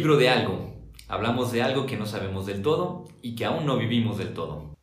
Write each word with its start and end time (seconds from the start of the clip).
libro 0.00 0.16
de 0.16 0.30
algo. 0.30 0.72
Hablamos 1.08 1.52
de 1.52 1.60
algo 1.60 1.84
que 1.84 1.98
no 1.98 2.06
sabemos 2.06 2.46
del 2.46 2.62
todo 2.62 3.04
y 3.20 3.34
que 3.34 3.44
aún 3.44 3.66
no 3.66 3.76
vivimos 3.76 4.16
del 4.16 4.32
todo. 4.32 4.74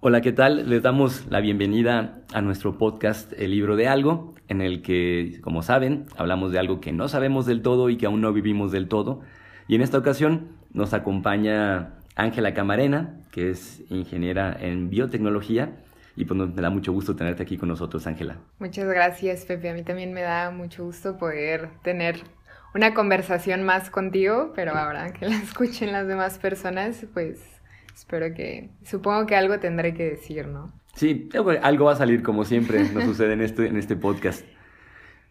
Hola, 0.00 0.20
¿qué 0.22 0.32
tal? 0.32 0.68
Les 0.68 0.82
damos 0.82 1.26
la 1.30 1.38
bienvenida 1.38 2.24
a 2.32 2.42
nuestro 2.42 2.78
podcast 2.78 3.32
El 3.34 3.52
libro 3.52 3.76
de 3.76 3.86
algo, 3.86 4.34
en 4.48 4.60
el 4.60 4.82
que, 4.82 5.38
como 5.40 5.62
saben, 5.62 6.06
hablamos 6.16 6.50
de 6.50 6.58
algo 6.58 6.80
que 6.80 6.90
no 6.90 7.06
sabemos 7.06 7.46
del 7.46 7.62
todo 7.62 7.90
y 7.90 7.96
que 7.96 8.06
aún 8.06 8.20
no 8.20 8.32
vivimos 8.32 8.72
del 8.72 8.88
todo. 8.88 9.20
Y 9.68 9.76
en 9.76 9.82
esta 9.82 9.98
ocasión 9.98 10.48
nos 10.72 10.94
acompaña 10.94 11.94
Ángela 12.16 12.54
Camarena, 12.54 13.20
que 13.30 13.50
es 13.50 13.84
ingeniera 13.88 14.52
en 14.60 14.90
biotecnología 14.90 15.76
y 16.18 16.24
pues 16.24 16.36
me 16.36 16.60
da 16.60 16.68
mucho 16.68 16.92
gusto 16.92 17.14
tenerte 17.14 17.44
aquí 17.44 17.56
con 17.56 17.68
nosotros, 17.68 18.04
Ángela. 18.08 18.38
Muchas 18.58 18.86
gracias, 18.88 19.44
Pepe. 19.44 19.70
A 19.70 19.74
mí 19.74 19.84
también 19.84 20.12
me 20.12 20.22
da 20.22 20.50
mucho 20.50 20.84
gusto 20.84 21.16
poder 21.16 21.68
tener 21.84 22.24
una 22.74 22.92
conversación 22.92 23.62
más 23.62 23.88
contigo, 23.88 24.52
pero 24.56 24.72
ahora 24.72 25.12
que 25.12 25.26
la 25.26 25.36
escuchen 25.42 25.92
las 25.92 26.08
demás 26.08 26.40
personas, 26.40 27.06
pues 27.14 27.38
espero 27.94 28.34
que, 28.34 28.68
supongo 28.82 29.26
que 29.26 29.36
algo 29.36 29.60
tendré 29.60 29.94
que 29.94 30.10
decir, 30.10 30.48
¿no? 30.48 30.72
Sí, 30.94 31.28
algo 31.62 31.84
va 31.84 31.92
a 31.92 31.96
salir 31.96 32.24
como 32.24 32.44
siempre 32.44 32.82
nos 32.92 33.04
sucede 33.04 33.34
en 33.34 33.42
este, 33.42 33.68
en 33.68 33.76
este 33.76 33.94
podcast. 33.94 34.44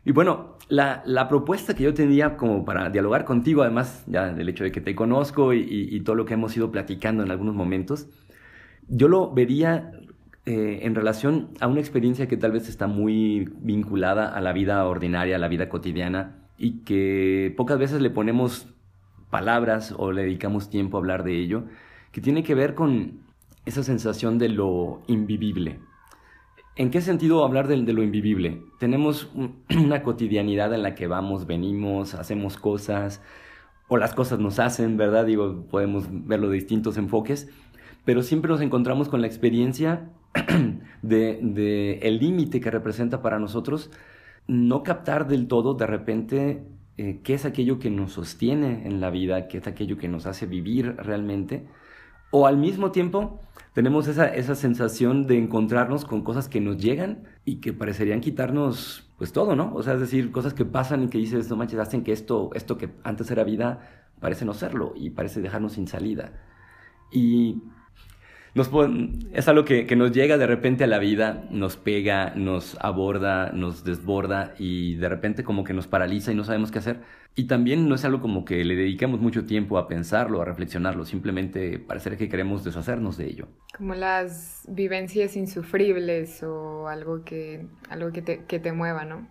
Y 0.06 0.14
bueno, 0.14 0.56
la, 0.70 1.04
la, 1.06 1.28
propuesta 1.28 1.73
que 1.73 1.84
yo 1.84 1.94
tenía 1.94 2.38
como 2.38 2.64
para 2.64 2.90
dialogar 2.90 3.26
contigo, 3.26 3.62
además 3.62 4.06
ya 4.08 4.31
del 4.31 4.48
hecho 4.48 4.64
de 4.64 4.72
que 4.72 4.80
te 4.80 4.95
conozco 4.95 5.54
y, 5.54 5.66
y 5.70 6.00
todo 6.00 6.16
lo 6.16 6.23
que 6.23 6.36
hemos 6.36 6.56
ido 6.56 6.72
platicando 6.72 7.23
en 7.23 7.31
algunos 7.31 7.56
momentos, 7.56 8.08
yo 8.88 9.09
lo 9.09 9.33
vería 9.33 9.92
eh, 10.48 10.86
en 10.86 10.95
relación 10.95 11.50
a 11.59 11.67
una 11.67 11.81
experiencia 11.81 12.30
que 12.30 12.38
tal 12.38 12.53
vez 12.53 12.70
está 12.70 12.88
muy 12.88 13.50
vinculada 13.59 14.34
a 14.34 14.40
la 14.40 14.54
vida 14.54 14.86
ordinaria, 14.86 15.36
a 15.36 15.39
la 15.39 15.50
vida 15.50 15.67
cotidiana, 15.67 16.38
y 16.58 16.86
que 16.86 17.54
pocas 17.58 17.78
veces 17.78 18.00
le 18.00 18.12
ponemos 18.12 18.73
palabras 19.30 19.94
o 19.98 20.14
le 20.14 20.22
dedicamos 20.22 20.70
tiempo 20.70 20.95
a 20.95 21.02
hablar 21.02 21.26
de 21.26 21.38
ello, 21.38 21.66
que 22.14 22.22
tiene 22.22 22.44
que 22.44 22.56
ver 22.56 22.76
con 22.76 23.20
esa 23.66 23.84
sensación 23.84 24.38
de 24.38 24.48
lo 24.48 25.02
invivible. 25.08 25.81
¿En 26.78 26.92
qué 26.92 27.02
sentido 27.02 27.44
hablar 27.44 27.67
de, 27.67 27.76
lo 27.76 28.02
invivible? 28.02 28.61
Tenemos 28.80 29.30
una 29.70 30.02
cotidianidad 30.02 30.73
en 30.73 30.82
la 30.82 30.95
que 30.95 31.08
vamos, 31.08 31.45
venimos, 31.45 32.14
hacemos 32.14 32.56
cosas, 32.56 33.22
o 33.89 33.98
las 33.98 34.14
cosas 34.14 34.39
nos 34.39 34.59
hacen, 34.59 34.95
¿verdad? 34.95 35.26
Digo, 35.26 35.66
podemos 35.70 36.06
verlo 36.09 36.48
de 36.48 36.56
distintos 36.56 36.98
enfoques, 36.98 37.50
pero 38.06 38.23
siempre 38.23 38.50
nos 38.50 38.61
encontramos 38.61 39.09
con 39.09 39.20
la 39.20 39.28
experiencia 39.28 40.09
de, 41.02 41.99
el 42.02 42.19
límite 42.19 42.59
que 42.59 42.71
representa 42.71 43.21
para 43.21 43.39
nosotros, 43.39 43.91
no 44.47 44.83
captar 44.83 45.27
del 45.27 45.47
todo 45.47 45.73
de 45.73 45.88
repente 45.88 46.63
eh, 46.97 47.19
qué 47.23 47.33
es 47.33 47.45
aquello 47.45 47.80
que 47.80 47.89
nos 47.89 48.13
sostiene 48.13 48.88
en 48.88 49.02
la 49.02 49.09
vida, 49.09 49.47
qué 49.47 49.58
es 49.58 49.67
aquello 49.67 49.97
que 49.97 50.08
nos 50.08 50.25
hace 50.25 50.45
vivir 50.45 50.95
realmente, 50.97 51.65
o 52.31 52.47
al 52.47 52.58
mismo 52.58 52.91
tiempo 52.91 53.41
tenemos 53.73 54.08
esa, 54.08 54.27
esa 54.27 54.55
sensación 54.55 55.27
de 55.27 55.38
encontrarnos 55.38 56.03
con 56.05 56.23
cosas 56.23 56.49
que 56.49 56.59
nos 56.59 56.77
llegan 56.77 57.23
y 57.45 57.58
que 57.58 57.73
parecerían 57.73 58.21
quitarnos 58.21 59.08
pues 59.17 59.31
todo, 59.31 59.55
¿no? 59.55 59.73
O 59.73 59.83
sea, 59.83 59.93
es 59.93 59.99
decir, 59.99 60.31
cosas 60.31 60.53
que 60.53 60.65
pasan 60.65 61.03
y 61.03 61.08
que 61.08 61.17
dices, 61.17 61.49
no 61.49 61.55
manches, 61.55 61.80
hacen 61.80 62.03
que 62.03 62.11
esto, 62.11 62.49
esto 62.53 62.77
que 62.77 62.89
antes 63.03 63.31
era 63.31 63.43
vida 63.43 63.80
parece 64.19 64.45
no 64.45 64.53
serlo 64.53 64.93
y 64.95 65.11
parece 65.11 65.41
dejarnos 65.41 65.73
sin 65.73 65.88
salida. 65.88 66.33
Y 67.11 67.61
es 68.56 69.48
algo 69.48 69.66
que, 69.66 69.95
nos 69.95 70.12
llega 70.12 70.38
de 70.38 70.48
repente 70.48 70.84
a 70.84 70.88
la 70.88 71.00
vida, 71.00 71.44
nos 71.52 71.78
pega, 71.78 72.34
nos 72.36 72.77
aborda, 72.82 73.52
nos 73.52 73.83
desborda 73.83 74.54
y 74.58 74.95
de 74.95 75.10
repente 75.10 75.44
como 75.44 75.64
que 75.64 75.73
nos 75.73 75.88
paraliza 75.88 76.32
y 76.32 76.36
no 76.36 76.44
sabemos 76.44 76.71
qué 76.71 76.80
hacer. 76.80 77.02
Y 77.36 77.45
también 77.45 77.88
no 77.88 77.94
es 77.94 78.04
algo 78.04 78.20
como 78.20 78.45
que 78.45 78.66
le 78.66 78.76
dediquemos 78.76 79.20
mucho 79.20 79.45
tiempo 79.45 79.77
a 79.77 79.88
pensarlo, 79.88 80.42
a 80.42 80.45
reflexionarlo, 80.45 81.05
simplemente 81.05 81.77
parece 81.77 82.17
que 82.17 82.30
queremos 82.30 82.64
deshacernos 82.64 83.17
de 83.17 83.27
ello. 83.27 83.48
Como 83.77 83.94
las 83.94 84.64
vivencias 84.67 85.36
insufribles 85.36 86.42
o 86.42 86.88
algo 86.88 87.23
que, 87.23 87.67
algo 87.89 88.11
que, 88.11 88.23
te, 88.23 88.45
que 88.45 88.60
te 88.60 88.71
mueva, 88.71 89.05
¿no? 89.05 89.27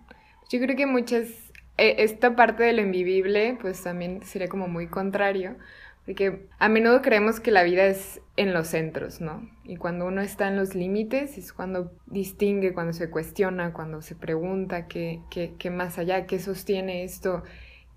Yo 0.51 0.61
creo 0.61 0.77
que 0.77 0.87
muchas, 0.87 1.29
e, 1.77 2.05
esta 2.05 2.37
parte 2.37 2.63
de 2.63 2.75
lo 2.75 2.83
invivible 2.83 3.59
pues 3.61 3.83
también 3.83 4.23
sería 4.23 4.49
como 4.49 4.69
muy 4.69 4.87
contrario 4.87 5.57
porque 6.07 6.47
a 6.61 6.69
menudo 6.69 7.03
creemos 7.03 7.41
que 7.41 7.51
la 7.51 7.65
vida 7.65 7.85
es 7.87 8.21
en 8.37 8.55
los 8.55 8.69
centros, 8.69 9.21
¿no? 9.21 9.51
Y 9.65 9.77
cuando 9.77 10.07
uno 10.07 10.23
está 10.23 10.47
en 10.47 10.57
los 10.57 10.77
límites 10.77 11.37
es 11.37 11.53
cuando 11.53 11.91
distingue, 12.07 12.73
cuando 12.73 12.93
se 12.93 13.11
cuestiona, 13.11 13.73
cuando 13.73 14.01
se 14.03 14.15
pregunta 14.15 14.87
qué, 14.87 15.21
qué, 15.31 15.71
más 15.71 15.99
allá, 15.99 16.27
qué 16.27 16.39
sostiene 16.39 17.03
esto, 17.03 17.43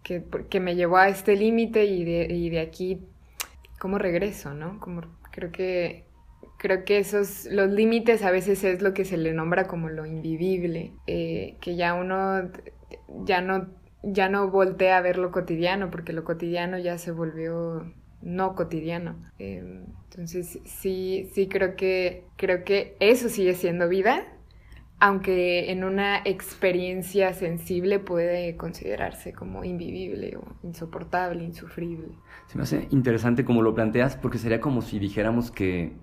que, 0.01 0.23
que 0.49 0.59
me 0.59 0.75
llevó 0.75 0.97
a 0.97 1.07
este 1.07 1.35
límite 1.35 1.85
y 1.85 2.03
de, 2.03 2.33
y 2.33 2.49
de 2.49 2.61
aquí, 2.61 2.99
¿cómo 3.79 3.99
regreso, 3.99 4.55
no? 4.55 4.79
Como, 4.79 5.01
creo 5.31 5.51
que 5.51 6.05
creo 6.57 6.83
que 6.83 6.97
esos, 6.97 7.45
los 7.45 7.69
límites 7.69 8.23
a 8.23 8.31
veces 8.31 8.63
es 8.63 8.81
lo 8.81 8.93
que 8.93 9.05
se 9.05 9.17
le 9.17 9.33
nombra 9.33 9.67
como 9.67 9.87
lo 9.87 10.05
invivible, 10.05 10.93
eh, 11.07 11.57
que 11.61 11.75
ya 11.75 11.93
uno 11.93 12.49
ya 13.23 13.41
no, 13.41 13.67
ya 14.03 14.29
no 14.29 14.49
voltea 14.49 14.97
a 14.97 15.01
ver 15.01 15.17
lo 15.17 15.31
cotidiano, 15.31 15.89
porque 15.89 16.13
lo 16.13 16.23
cotidiano 16.23 16.77
ya 16.77 16.97
se 16.97 17.11
volvió 17.11 17.93
no 18.21 18.55
cotidiano. 18.55 19.15
Entonces 19.37 20.59
sí, 20.65 21.29
sí 21.33 21.47
creo 21.47 21.75
que, 21.75 22.25
creo 22.35 22.63
que 22.63 22.95
eso 22.99 23.29
sigue 23.29 23.53
siendo 23.53 23.87
vida, 23.87 24.25
aunque 24.99 25.71
en 25.71 25.85
una 25.85 26.17
experiencia 26.25 27.33
sensible 27.33 27.99
puede 27.99 28.57
considerarse 28.57 29.31
como 29.31 29.63
invivible 29.63 30.35
o 30.37 30.43
insoportable, 30.63 31.43
insufrible. 31.43 32.09
Se 32.47 32.57
me 32.57 32.63
hace 32.63 32.87
interesante 32.91 33.45
como 33.45 33.61
lo 33.61 33.73
planteas, 33.73 34.17
porque 34.17 34.37
sería 34.37 34.59
como 34.59 34.81
si 34.81 34.99
dijéramos 34.99 35.51
que, 35.51 35.93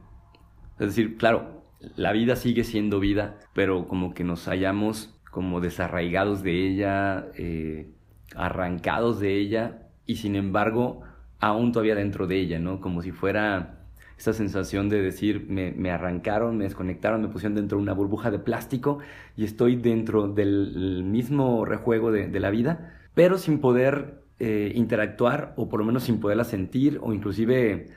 es 0.78 0.87
decir, 0.87 1.19
claro, 1.19 1.62
la 1.94 2.12
vida 2.12 2.37
sigue 2.37 2.65
siendo 2.65 2.98
vida, 2.98 3.38
pero 3.53 3.87
como 3.87 4.15
que 4.15 4.25
nos 4.25 4.48
hayamos 4.48 5.21
como 5.31 5.60
desarraigados 5.60 6.43
de 6.43 6.66
ella, 6.66 7.27
eh, 7.37 7.91
arrancados 8.34 9.21
de 9.21 9.38
ella, 9.38 9.83
y 10.06 10.16
sin 10.16 10.37
embargo 10.37 11.03
aún 11.41 11.73
todavía 11.73 11.95
dentro 11.95 12.27
de 12.27 12.37
ella, 12.39 12.59
¿no? 12.59 12.81
Como 12.81 13.03
si 13.03 13.13
fuera 13.13 13.77
esa 14.19 14.33
sensación 14.33 14.89
de 14.89 15.03
decir, 15.03 15.47
me, 15.49 15.91
arrancaron, 15.91 16.57
me 16.57 16.65
desconectaron, 16.65 17.21
me 17.21 17.29
pusieron 17.29 17.55
dentro 17.55 17.77
de 17.77 17.83
una 17.83 17.93
burbuja 17.93 18.31
de 18.31 18.39
plástico 18.39 18.99
y 19.37 19.45
estoy 19.45 19.77
dentro 19.77 20.29
del 20.29 21.05
mismo 21.05 21.65
rejuego 21.67 22.11
de, 22.11 22.41
la 22.41 22.51
vida, 22.51 22.95
pero 23.15 23.37
sin 23.37 23.59
poder 23.59 24.23
eh, 24.39 24.73
interactuar 24.75 25.53
o 25.57 25.69
por 25.69 25.81
lo 25.81 25.87
menos 25.87 26.05
sin 26.05 26.19
poderla 26.19 26.45
sentir 26.45 26.99
o 27.03 27.13
inclusive 27.13 27.89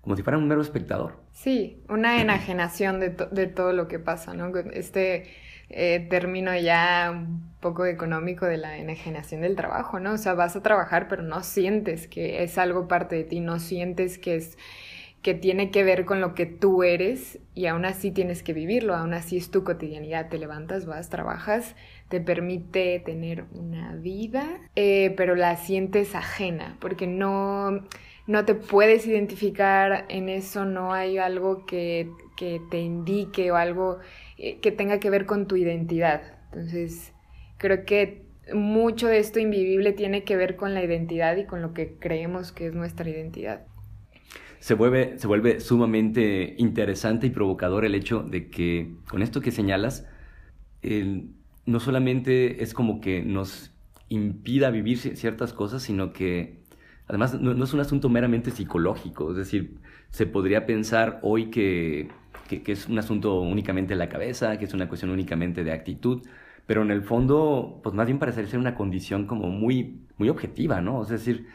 como 0.00 0.16
si 0.16 0.22
fuera 0.22 0.38
un 0.38 0.48
mero 0.48 0.60
espectador. 0.60 1.16
Sí, 1.32 1.82
una 1.88 2.20
enajenación 2.20 3.00
de, 3.00 3.10
de 3.30 3.46
todo 3.46 3.72
lo 3.72 3.88
que 3.88 3.98
pasa, 3.98 4.34
¿no? 4.34 4.56
Este 4.72 5.28
eh, 5.70 6.06
término 6.08 6.56
ya 6.56 7.10
un 7.12 7.52
poco 7.60 7.84
económico 7.84 8.46
de 8.46 8.56
la 8.56 8.78
enajenación 8.78 9.42
del 9.42 9.54
trabajo, 9.54 10.00
¿no? 10.00 10.14
O 10.14 10.18
sea, 10.18 10.34
vas 10.34 10.56
a 10.56 10.62
trabajar, 10.62 11.08
pero 11.08 11.22
no 11.22 11.42
sientes 11.42 12.08
que 12.08 12.42
es 12.42 12.56
algo 12.56 12.88
parte 12.88 13.16
de 13.16 13.24
ti, 13.24 13.40
no 13.40 13.58
sientes 13.58 14.18
que 14.18 14.36
es 14.36 14.56
que 15.22 15.34
tiene 15.34 15.70
que 15.70 15.82
ver 15.82 16.04
con 16.04 16.20
lo 16.20 16.34
que 16.34 16.46
tú 16.46 16.84
eres 16.84 17.40
y 17.54 17.66
aún 17.66 17.84
así 17.84 18.12
tienes 18.12 18.42
que 18.42 18.52
vivirlo, 18.52 18.94
aún 18.94 19.14
así 19.14 19.36
es 19.36 19.50
tu 19.50 19.64
cotidianidad, 19.64 20.28
te 20.28 20.38
levantas, 20.38 20.86
vas, 20.86 21.10
trabajas, 21.10 21.74
te 22.08 22.20
permite 22.20 23.00
tener 23.00 23.44
una 23.52 23.94
vida, 23.96 24.46
eh, 24.76 25.12
pero 25.16 25.34
la 25.34 25.56
sientes 25.56 26.14
ajena, 26.14 26.76
porque 26.80 27.08
no, 27.08 27.84
no 28.28 28.44
te 28.44 28.54
puedes 28.54 29.06
identificar 29.06 30.04
en 30.10 30.28
eso, 30.28 30.66
no 30.66 30.92
hay 30.92 31.16
algo 31.16 31.64
que, 31.64 32.10
que 32.36 32.60
te 32.70 32.78
indique 32.78 33.50
o 33.50 33.56
algo 33.56 34.00
eh, 34.36 34.58
que 34.60 34.70
tenga 34.70 35.00
que 35.00 35.08
ver 35.08 35.24
con 35.24 35.48
tu 35.48 35.56
identidad. 35.56 36.20
Entonces, 36.52 37.14
creo 37.56 37.86
que 37.86 38.26
mucho 38.52 39.08
de 39.08 39.18
esto 39.18 39.40
invivible 39.40 39.94
tiene 39.94 40.24
que 40.24 40.36
ver 40.36 40.56
con 40.56 40.74
la 40.74 40.84
identidad 40.84 41.38
y 41.38 41.46
con 41.46 41.62
lo 41.62 41.72
que 41.72 41.96
creemos 41.98 42.52
que 42.52 42.66
es 42.66 42.74
nuestra 42.74 43.08
identidad. 43.08 43.66
Se 44.58 44.74
vuelve, 44.74 45.18
se 45.18 45.26
vuelve 45.26 45.60
sumamente 45.60 46.54
interesante 46.58 47.28
y 47.28 47.30
provocador 47.30 47.86
el 47.86 47.94
hecho 47.94 48.22
de 48.22 48.50
que 48.50 48.92
con 49.08 49.22
esto 49.22 49.40
que 49.40 49.52
señalas, 49.52 50.06
no 51.64 51.80
solamente 51.80 52.62
es 52.62 52.74
como 52.74 53.00
que 53.00 53.22
nos 53.22 53.74
impida 54.10 54.70
vivir 54.70 54.98
ciertas 54.98 55.54
cosas, 55.54 55.82
sino 55.82 56.12
que 56.12 56.57
además 57.08 57.40
no 57.40 57.64
es 57.64 57.72
un 57.72 57.80
asunto 57.80 58.08
meramente 58.08 58.50
psicológico, 58.50 59.30
es 59.32 59.36
decir, 59.36 59.78
se 60.10 60.26
podría 60.26 60.66
pensar 60.66 61.18
hoy 61.22 61.50
que 61.50 62.08
que, 62.48 62.72
es 62.72 62.88
un 62.88 62.98
asunto 62.98 63.40
únicamente 63.40 63.94
de 63.94 63.98
la 63.98 64.08
cabeza, 64.08 64.58
que 64.58 64.64
es 64.64 64.74
una 64.74 64.88
cuestión 64.88 65.10
únicamente 65.10 65.64
de 65.64 65.72
actitud, 65.72 66.22
pero 66.66 66.82
en 66.82 66.90
el 66.90 67.02
fondo, 67.02 67.80
pues 67.82 67.94
más 67.94 68.06
bien 68.06 68.18
parece 68.18 68.46
ser 68.46 68.58
una 68.58 68.74
condición 68.74 69.26
como 69.26 69.48
muy, 69.48 70.06
muy 70.16 70.28
objetiva, 70.28 70.80
¿no? 70.80 71.02
Es 71.02 71.08
decir, 71.08 71.46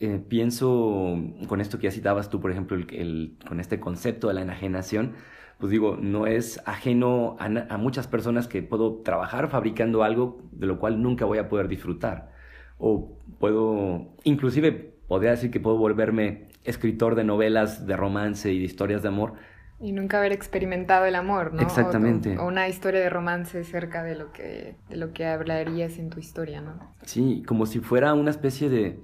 eh, 0.00 0.20
pienso 0.26 1.16
con 1.48 1.60
esto 1.60 1.78
que 1.78 1.84
ya 1.84 1.90
citabas 1.90 2.30
tú, 2.30 2.40
por 2.40 2.50
ejemplo, 2.50 2.76
el, 2.76 3.36
con 3.46 3.60
este 3.60 3.80
concepto 3.80 4.28
de 4.28 4.34
la 4.34 4.42
enajenación, 4.42 5.14
pues 5.58 5.70
digo, 5.72 5.96
no 6.00 6.26
es 6.26 6.60
ajeno 6.66 7.36
a, 7.40 7.46
a, 7.46 7.78
muchas 7.78 8.06
personas 8.06 8.46
que 8.46 8.62
puedo 8.62 9.02
trabajar 9.02 9.48
fabricando 9.50 10.04
algo 10.04 10.40
de 10.52 10.66
lo 10.66 10.78
cual 10.78 11.02
nunca 11.02 11.24
voy 11.24 11.38
a 11.38 11.48
poder 11.48 11.68
disfrutar. 11.68 12.30
O 12.78 13.16
puedo, 13.38 14.08
inclusive 14.24 14.94
podría 15.08 15.32
decir 15.32 15.50
que 15.50 15.60
puedo 15.60 15.76
volverme 15.76 16.48
escritor 16.64 17.14
de 17.14 17.24
novelas 17.24 17.86
de 17.86 17.96
romance 17.96 18.52
y 18.52 18.58
de 18.58 18.64
historias 18.64 19.02
de 19.02 19.08
amor. 19.08 19.34
Y 19.80 19.92
nunca 19.92 20.18
haber 20.18 20.32
experimentado 20.32 21.06
el 21.06 21.14
amor, 21.14 21.54
¿no? 21.54 21.62
Exactamente. 21.62 22.36
O, 22.36 22.46
una 22.46 22.68
historia 22.68 23.00
de 23.00 23.08
romance 23.10 23.62
cerca 23.64 24.02
de 24.02 24.16
lo, 24.16 24.32
que, 24.32 24.74
de 24.88 24.96
lo 24.96 25.12
que 25.12 25.26
hablarías 25.26 25.98
en 25.98 26.10
tu 26.10 26.18
historia, 26.18 26.60
¿no? 26.60 26.94
Sí, 27.04 27.44
como 27.46 27.64
si 27.64 27.78
fuera 27.78 28.12
una 28.14 28.30
especie 28.30 28.68
de, 28.68 29.00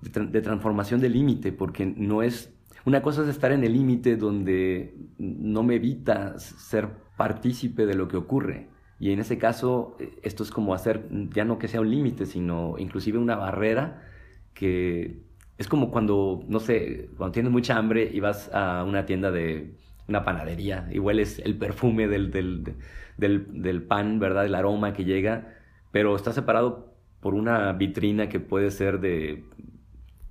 de, 0.00 0.40
transformación 0.40 1.00
del 1.00 1.12
límite, 1.12 1.52
porque 1.52 1.86
no 1.86 2.22
es... 2.22 2.54
Una 2.86 3.02
cosa 3.02 3.22
es 3.22 3.28
estar 3.28 3.52
en 3.52 3.64
el 3.64 3.74
límite 3.74 4.16
donde 4.16 4.96
no 5.18 5.62
me 5.62 5.74
evita 5.74 6.38
ser 6.38 6.88
partícipe 7.18 7.84
de 7.84 7.94
lo 7.94 8.08
que 8.08 8.16
ocurre. 8.16 8.68
Y 9.00 9.12
en 9.12 9.20
ese 9.20 9.38
caso, 9.38 9.96
esto 10.22 10.42
es 10.42 10.50
como 10.50 10.74
hacer, 10.74 11.08
ya 11.30 11.44
no 11.44 11.58
que 11.58 11.68
sea 11.68 11.80
un 11.80 11.90
límite, 11.90 12.26
sino 12.26 12.76
inclusive 12.78 13.18
una 13.18 13.36
barrera 13.36 14.02
que 14.54 15.20
es 15.58 15.68
como 15.68 15.90
cuando, 15.90 16.44
no 16.48 16.60
sé, 16.60 17.10
cuando 17.16 17.32
tienes 17.32 17.52
mucha 17.52 17.76
hambre 17.76 18.10
y 18.12 18.20
vas 18.20 18.50
a 18.52 18.84
una 18.84 19.06
tienda 19.06 19.30
de 19.30 19.74
una 20.08 20.24
panadería 20.24 20.88
y 20.90 20.98
hueles 20.98 21.38
el 21.40 21.56
perfume 21.58 22.08
del, 22.08 22.30
del, 22.30 22.74
del, 23.16 23.62
del 23.62 23.82
pan, 23.82 24.18
¿verdad? 24.18 24.46
El 24.46 24.54
aroma 24.54 24.92
que 24.92 25.04
llega, 25.04 25.54
pero 25.92 26.16
está 26.16 26.32
separado 26.32 26.94
por 27.20 27.34
una 27.34 27.72
vitrina 27.72 28.28
que 28.28 28.40
puede 28.40 28.70
ser 28.70 29.00
de 29.00 29.44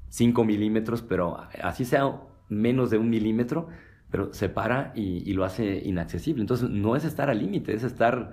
5 0.09 0.45
milímetros, 0.45 1.01
pero 1.01 1.37
así 1.61 1.85
sea 1.85 2.21
menos 2.49 2.89
de 2.89 2.97
un 2.97 3.09
milímetro, 3.09 3.67
pero 4.09 4.33
se 4.33 4.49
para 4.49 4.93
y, 4.95 5.29
y, 5.29 5.33
lo 5.33 5.43
hace 5.43 5.81
inaccesible. 5.83 6.41
Entonces 6.41 6.69
no 6.69 6.95
es 6.95 7.03
estar 7.03 7.29
al 7.29 7.39
límite, 7.39 7.73
es 7.73 7.83
estar, 7.83 8.31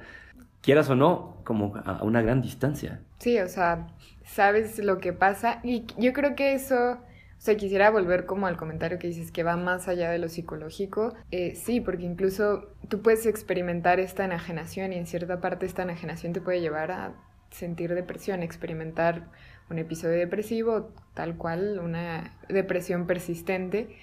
quieras 0.64 0.88
o 0.88 0.96
no, 0.96 1.36
como 1.44 1.76
a 1.84 2.02
una 2.02 2.22
gran 2.22 2.40
distancia. 2.40 3.00
Sí, 3.18 3.38
o 3.38 3.48
sea, 3.48 3.86
sabes 4.24 4.78
lo 4.78 4.98
que 4.98 5.12
pasa 5.12 5.60
y 5.62 5.84
yo 5.98 6.12
creo 6.14 6.34
que 6.34 6.54
eso, 6.54 6.92
o 6.92 6.98
sea, 7.38 7.56
quisiera 7.56 7.90
volver 7.90 8.24
como 8.24 8.46
al 8.46 8.56
comentario 8.56 8.98
que 8.98 9.08
dices 9.08 9.30
que 9.30 9.42
va 9.42 9.56
más 9.56 9.88
allá 9.88 10.10
de 10.10 10.18
lo 10.18 10.28
psicológico. 10.28 11.14
Eh, 11.30 11.54
sí, 11.54 11.80
porque 11.80 12.04
incluso 12.04 12.68
tú 12.88 13.02
puedes 13.02 13.26
experimentar 13.26 14.00
esta 14.00 14.24
enajenación 14.24 14.92
y 14.94 14.96
en 14.96 15.06
cierta 15.06 15.40
parte 15.40 15.66
esta 15.66 15.82
enajenación 15.82 16.32
te 16.32 16.40
puede 16.40 16.60
llevar 16.62 16.90
a 16.90 17.12
sentir 17.50 17.94
depresión, 17.94 18.42
experimentar 18.42 19.28
un 19.70 19.78
episodio 19.78 20.18
depresivo, 20.18 20.90
tal 21.14 21.36
cual, 21.36 21.78
una 21.78 22.36
depresión 22.48 23.06
persistente. 23.06 23.96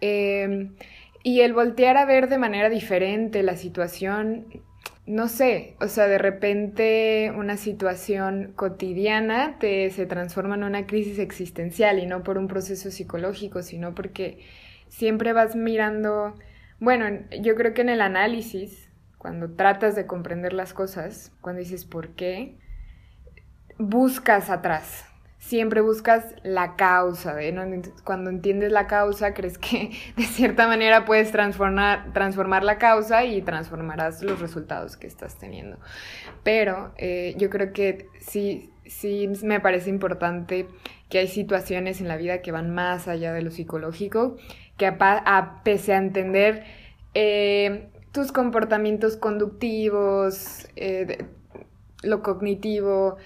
Em, 0.00 0.74
y 1.22 1.42
el 1.42 1.52
voltear 1.52 1.98
a 1.98 2.06
ver 2.06 2.28
de 2.28 2.38
manera 2.38 2.70
diferente 2.70 3.42
la 3.42 3.56
situación, 3.56 4.46
no 5.10 5.26
sé, 5.26 5.76
o 5.80 5.88
sea, 5.88 6.06
de 6.06 6.18
repente 6.18 7.32
una 7.36 7.56
situación 7.56 8.52
cotidiana 8.54 9.58
te, 9.58 9.90
se 9.90 10.06
transforma 10.06 10.54
en 10.54 10.62
una 10.62 10.86
crisis 10.86 11.18
existencial 11.18 11.98
y 11.98 12.06
no 12.06 12.22
por 12.22 12.38
un 12.38 12.46
proceso 12.46 12.90
psicológico, 12.92 13.62
sino 13.62 13.94
porque 13.94 14.44
siempre 14.88 15.32
vas 15.32 15.56
mirando, 15.56 16.34
bueno, 16.78 17.06
yo 17.42 17.56
creo 17.56 17.74
que 17.74 17.82
en 17.82 17.88
el 17.88 18.00
análisis, 18.00 18.88
cuando 19.18 19.50
tratas 19.50 19.96
de 19.96 20.06
comprender 20.06 20.52
las 20.52 20.72
cosas, 20.72 21.32
cuando 21.40 21.58
dices 21.58 21.84
por 21.84 22.10
qué, 22.10 22.56
buscas 23.78 24.48
atrás. 24.48 25.09
Siempre 25.40 25.80
buscas 25.80 26.34
la 26.42 26.76
causa, 26.76 27.34
cuando 28.04 28.28
entiendes 28.28 28.70
la 28.70 28.86
causa, 28.86 29.32
crees 29.34 29.56
que 29.58 29.90
de 30.16 30.22
cierta 30.24 30.68
manera 30.68 31.06
puedes 31.06 31.32
transformar, 31.32 32.12
transformar 32.12 32.62
la 32.62 32.76
causa 32.78 33.24
y 33.24 33.40
transformarás 33.40 34.22
los 34.22 34.38
resultados 34.38 34.98
que 34.98 35.06
estás 35.06 35.38
teniendo. 35.38 35.78
Pero 36.44 36.92
eh, 36.98 37.34
yo 37.38 37.48
creo 37.48 37.72
que 37.72 38.06
sí, 38.20 38.70
sí 38.84 39.28
me 39.42 39.60
parece 39.60 39.88
importante 39.88 40.68
que 41.08 41.18
hay 41.18 41.26
situaciones 41.26 42.02
en 42.02 42.08
la 42.08 42.18
vida 42.18 42.42
que 42.42 42.52
van 42.52 42.72
más 42.74 43.08
allá 43.08 43.32
de 43.32 43.40
lo 43.40 43.50
psicológico, 43.50 44.36
que 44.76 44.86
a, 44.86 45.62
pese 45.64 45.94
a 45.94 45.96
entender 45.96 46.64
eh, 47.14 47.88
tus 48.12 48.30
comportamientos 48.30 49.16
conductivos, 49.16 50.68
eh, 50.76 51.24
lo 52.02 52.22
cognitivo, 52.22 53.16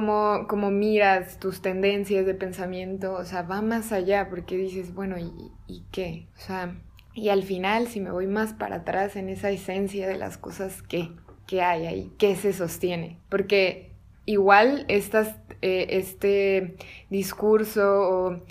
cómo, 0.00 0.70
miras 0.70 1.38
tus 1.38 1.60
tendencias 1.60 2.24
de 2.24 2.34
pensamiento, 2.34 3.12
o 3.14 3.24
sea, 3.24 3.42
va 3.42 3.60
más 3.60 3.92
allá 3.92 4.28
porque 4.30 4.56
dices, 4.56 4.94
bueno, 4.94 5.18
¿y, 5.18 5.30
¿y 5.66 5.84
qué? 5.92 6.28
O 6.36 6.40
sea, 6.40 6.74
y 7.14 7.28
al 7.28 7.42
final, 7.42 7.88
si 7.88 8.00
me 8.00 8.10
voy 8.10 8.26
más 8.26 8.54
para 8.54 8.76
atrás 8.76 9.16
en 9.16 9.28
esa 9.28 9.50
esencia 9.50 10.08
de 10.08 10.16
las 10.16 10.38
cosas. 10.38 10.82
¿Qué 10.82 11.60
hay 11.60 11.86
ahí? 11.86 12.12
¿Qué 12.18 12.34
se 12.36 12.54
sostiene? 12.54 13.18
Porque 13.28 13.92
igual 14.24 14.86
eh, 14.88 15.86
este 15.90 16.76
discurso 17.10 18.42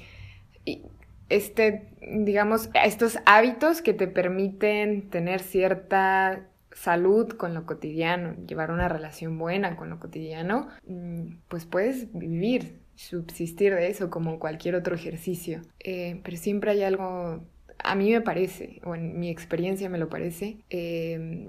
este, 1.31 1.87
digamos, 2.01 2.69
estos 2.73 3.17
hábitos 3.25 3.81
que 3.81 3.93
te 3.93 4.07
permiten 4.07 5.09
tener 5.09 5.39
cierta 5.39 6.50
salud 6.73 7.29
con 7.29 7.53
lo 7.53 7.65
cotidiano, 7.65 8.35
llevar 8.47 8.71
una 8.71 8.87
relación 8.87 9.37
buena 9.37 9.75
con 9.75 9.89
lo 9.89 9.99
cotidiano, 9.99 10.67
mm, 10.87 11.37
pues 11.47 11.65
puedes 11.65 12.11
vivir, 12.13 12.81
subsistir 12.95 13.73
de 13.73 13.87
eso 13.89 14.09
como 14.09 14.39
cualquier 14.39 14.75
otro 14.75 14.95
ejercicio. 14.95 15.61
Eh, 15.79 16.21
pero 16.23 16.37
siempre 16.37 16.71
hay 16.71 16.83
algo, 16.83 17.43
a 17.83 17.95
mí 17.95 18.11
me 18.11 18.21
parece, 18.21 18.79
o 18.83 18.95
en 18.95 19.19
mi 19.19 19.29
experiencia 19.29 19.89
me 19.89 19.97
lo 19.97 20.07
parece, 20.09 20.57
em, 20.69 21.47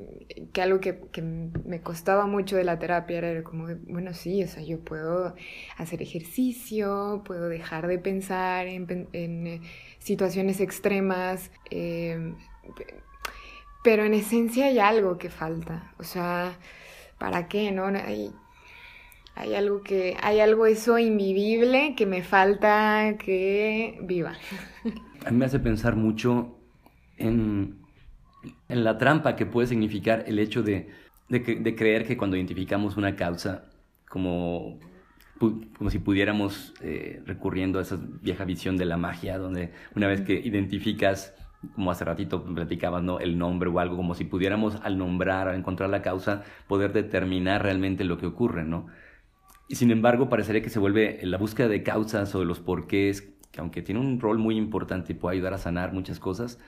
que 0.52 0.62
algo 0.62 0.80
que, 0.80 0.98
me 1.22 1.80
costaba 1.82 2.26
mucho 2.26 2.56
de 2.56 2.64
la 2.64 2.78
terapia 2.78 3.18
era 3.18 3.42
como, 3.42 3.68
bueno, 3.86 4.14
sí, 4.14 4.42
o 4.42 4.48
sea, 4.48 4.62
yo 4.62 4.80
puedo 4.80 5.34
hacer 5.76 6.02
ejercicio, 6.02 7.22
puedo 7.24 7.48
dejar 7.48 7.86
de 7.86 7.98
pensar 7.98 8.66
en, 8.66 9.08
eh, 9.12 9.60
situaciones 9.98 10.60
extremas 10.60 11.50
em, 11.70 12.34
pero 13.82 14.04
en 14.04 14.14
esencia 14.14 14.66
hay 14.66 14.78
algo 14.78 15.18
que 15.18 15.30
falta. 15.30 15.92
O 15.98 16.04
sea, 16.04 16.56
¿para 17.18 17.48
qué? 17.48 17.72
¿No? 17.72 17.86
Hay, 17.86 18.32
hay 19.34 19.54
algo 19.54 19.82
que. 19.82 20.16
Hay 20.22 20.40
algo 20.40 20.66
eso 20.66 20.98
invivible 20.98 21.94
que 21.96 22.06
me 22.06 22.22
falta 22.22 23.16
que 23.18 23.98
viva. 24.02 24.34
A 25.26 25.30
mí 25.30 25.36
me 25.36 25.44
hace 25.44 25.58
pensar 25.58 25.96
mucho 25.96 26.56
en, 27.16 27.78
en 28.68 28.84
la 28.84 28.98
trampa 28.98 29.36
que 29.36 29.46
puede 29.46 29.68
significar 29.68 30.24
el 30.26 30.38
hecho 30.38 30.62
de, 30.62 30.90
de, 31.28 31.74
creer 31.76 32.06
que 32.06 32.16
cuando 32.16 32.36
identificamos 32.36 32.96
una 32.96 33.16
causa, 33.16 33.70
como 34.08 34.78
como 35.76 35.90
si 35.90 35.98
pudiéramos, 35.98 36.72
eh, 36.82 37.20
recurriendo 37.26 37.80
a 37.80 37.82
esa 37.82 37.98
vieja 38.00 38.44
visión 38.44 38.76
de 38.76 38.84
la 38.84 38.96
magia, 38.96 39.38
donde 39.38 39.72
una 39.96 40.06
vez 40.06 40.20
que 40.20 40.34
identificas 40.34 41.34
como 41.74 41.90
hace 41.90 42.04
ratito 42.04 42.44
platicabas, 42.44 43.02
¿no? 43.02 43.20
El 43.20 43.38
nombre 43.38 43.70
o 43.70 43.78
algo, 43.78 43.96
como 43.96 44.14
si 44.14 44.24
pudiéramos 44.24 44.76
al 44.82 44.98
nombrar, 44.98 45.48
al 45.48 45.56
encontrar 45.56 45.90
la 45.90 46.02
causa, 46.02 46.42
poder 46.68 46.92
determinar 46.92 47.62
realmente 47.62 48.04
lo 48.04 48.18
que 48.18 48.26
ocurre, 48.26 48.64
¿no? 48.64 48.86
Y 49.68 49.76
sin 49.76 49.90
embargo, 49.90 50.28
parecería 50.28 50.62
que 50.62 50.70
se 50.70 50.78
vuelve 50.78 51.20
la 51.22 51.38
búsqueda 51.38 51.68
de 51.68 51.82
causas 51.82 52.34
o 52.34 52.40
de 52.40 52.46
los 52.46 52.60
porqués, 52.60 53.22
que 53.52 53.60
aunque 53.60 53.82
tiene 53.82 54.00
un 54.00 54.20
rol 54.20 54.38
muy 54.38 54.56
importante 54.56 55.12
y 55.12 55.16
puede 55.16 55.36
ayudar 55.36 55.54
a 55.54 55.58
sanar 55.58 55.92
muchas 55.92 56.18
cosas, 56.18 56.58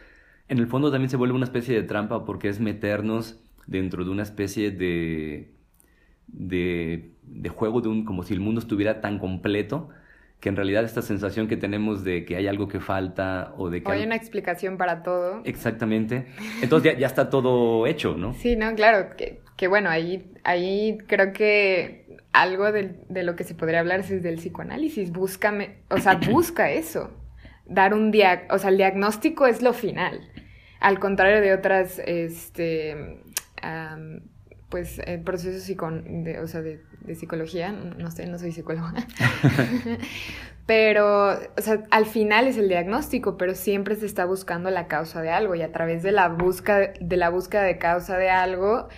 en 0.49 0.59
el 0.59 0.67
fondo 0.67 0.91
también 0.91 1.11
se 1.11 1.17
vuelve 1.17 1.35
una 1.35 1.45
especie 1.45 1.75
de 1.75 1.83
trampa 1.83 2.25
porque 2.25 2.49
es 2.49 2.61
meternos 2.61 3.41
dentro 3.67 4.05
de 4.05 4.11
una 4.11 4.23
especie 4.23 4.71
de, 4.71 5.55
de, 6.27 7.13
de 7.23 7.49
juego, 7.49 7.81
de 7.81 7.89
un, 7.89 8.05
como 8.05 8.23
si 8.23 8.35
el 8.35 8.41
mundo 8.41 8.61
estuviera 8.61 9.01
tan 9.01 9.19
completo 9.19 9.89
que 10.45 10.51
en 10.51 10.57
realidad 10.57 10.85
esta 10.85 11.01
sensación 11.01 11.49
que 11.49 11.57
tenemos 11.57 12.05
de 12.05 12.27
que 12.27 12.37
hay 12.37 12.47
algo 12.49 12.69
que 12.69 12.79
falta 12.79 13.55
o 13.57 13.71
de 13.71 13.83
que... 13.83 13.91
hay 13.91 14.03
una 14.03 14.15
explicación 14.15 14.77
para 14.77 15.03
todo. 15.03 15.41
Exactamente. 15.47 16.27
Entonces 16.61 16.99
ya, 16.99 17.07
está 17.07 17.31
todo 17.31 17.87
hecho, 17.87 18.15
¿no? 18.19 18.35
Sí, 18.35 18.55
no, 18.55 18.75
claro, 18.75 19.17
que, 19.17 19.41
que 19.57 19.69
bueno, 19.69 19.89
ahí, 19.89 20.31
ahí 20.45 20.99
creo 21.07 21.33
que 21.33 22.19
algo 22.35 22.71
de, 22.73 22.95
de, 23.09 23.23
lo 23.23 23.37
que 23.37 23.45
se 23.45 23.55
podría 23.55 23.81
hablar 23.81 24.01
es 24.01 24.23
del 24.23 24.35
psicoanálisis. 24.35 25.13
Búscame, 25.13 25.77
o 25.89 25.97
sea, 25.97 26.17
busca 26.31 26.71
eso. 26.71 27.11
Dar 27.65 27.95
un 27.95 28.11
diag... 28.11 28.47
O 28.51 28.59
sea, 28.59 28.69
el 28.69 28.77
diagnóstico 28.77 29.47
es 29.47 29.63
lo 29.63 29.73
final. 29.73 30.21
Al 30.79 30.99
contrario 30.99 31.41
de 31.41 31.55
otras, 31.55 32.01
este 32.01 33.23
pues 34.69 34.99
el 35.07 35.23
proceso 35.23 35.75
de, 35.87 36.41
o 36.41 36.49
sea, 36.49 36.61
de, 36.61 36.81
psicología, 37.15 37.73
no 37.73 38.11
sé, 38.11 38.27
no 38.27 38.39
soy 38.39 38.53
psicóloga, 38.53 38.95
pero, 40.67 41.33
o 41.33 41.61
sea, 41.61 41.83
al 41.91 42.07
final 42.07 42.47
es 42.47 42.57
el 42.57 42.69
diagnóstico, 42.69 43.37
pero 43.37 43.55
siempre 43.55 43.97
se 43.97 44.07
está 44.07 44.25
buscando 44.25 44.71
la 44.71 44.87
causa 44.89 45.21
de 45.21 45.31
algo 45.31 45.55
y 45.55 45.63
a 45.63 45.73
través 45.73 46.03
de 46.03 46.13
la 46.13 46.29
búsqueda 46.29 46.93
de, 46.99 47.17
la 47.17 47.29
búsqueda 47.29 47.63
de 47.63 47.79
causa 47.79 48.17
de 48.17 48.31
algo 48.31 48.89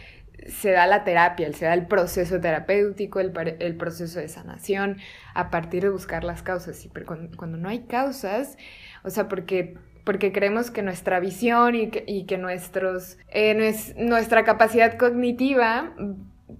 se 0.47 0.71
da 0.71 0.87
la 0.87 1.03
terapia, 1.03 1.53
se 1.53 1.65
da 1.65 1.75
el 1.75 1.87
proceso 1.87 2.41
terapéutico, 2.41 3.19
el, 3.19 3.33
el 3.59 3.77
proceso 3.77 4.21
de 4.21 4.29
sanación, 4.29 4.99
a 5.35 5.51
partir 5.51 5.83
de 5.83 5.89
buscar 5.89 6.23
las 6.23 6.43
causas. 6.43 6.77
Sí, 6.77 6.89
pero 6.93 7.07
cuando, 7.07 7.57
no 7.57 7.69
hay 7.69 7.81
causas, 7.81 8.57
o 9.03 9.11
sea, 9.11 9.29
porque 9.29 9.75
porque 10.05 10.31
creemos 10.31 10.71
que 10.71 10.83
nuestra 10.83 11.19
visión 11.19 11.75
y 11.75 11.91
que, 11.91 12.05
y 12.07 12.27
que 12.27 12.39
nuestros, 12.39 13.19
eh, 13.29 13.75
nuestra 13.97 14.45
capacidad 14.45 14.97
cognitiva 14.97 15.95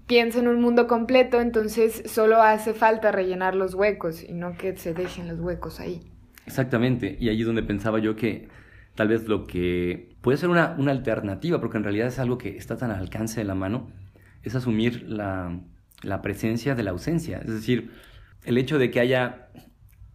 piensa 0.07 0.39
en 0.41 0.49
un 0.49 0.61
mundo 0.61 0.87
completo, 0.87 1.41
entonces 1.41 2.03
solo 2.07 2.43
hace 2.43 2.75
falta 2.75 3.13
rellenar 3.13 3.55
los 3.55 3.75
huecos 3.75 4.23
y 4.23 4.33
no 4.33 4.57
que 4.57 4.77
se 4.77 4.95
dejen 4.95 5.29
los 5.29 5.41
huecos 5.41 5.81
ahí. 5.81 6.03
Exactamente, 6.47 7.17
y 7.21 7.29
ahí 7.29 7.41
es 7.41 7.47
donde 7.47 7.63
pensaba 7.63 7.99
yo 7.99 8.17
que 8.17 8.49
tal 8.95 9.09
vez 9.09 9.29
lo 9.29 9.47
que 9.47 10.17
puede 10.23 10.39
ser 10.39 10.49
una, 10.49 10.75
una 10.79 10.93
alternativa, 10.93 11.61
porque 11.61 11.77
en 11.77 11.85
realidad 11.85 12.09
es 12.09 12.19
algo 12.19 12.39
que 12.39 12.57
está 12.57 12.77
tan 12.77 12.91
al 12.91 13.01
alcance 13.01 13.41
de 13.41 13.45
la 13.45 13.55
mano, 13.55 13.91
es 14.43 14.55
asumir 14.55 15.03
la, 15.09 15.61
la 16.03 16.23
presencia 16.23 16.75
de 16.75 16.83
la 16.83 16.93
ausencia. 16.93 17.39
Es 17.39 17.49
decir, 17.49 17.91
el 18.45 18.59
hecho 18.59 18.79
de 18.79 18.91
que 18.91 19.01
haya, 19.01 19.49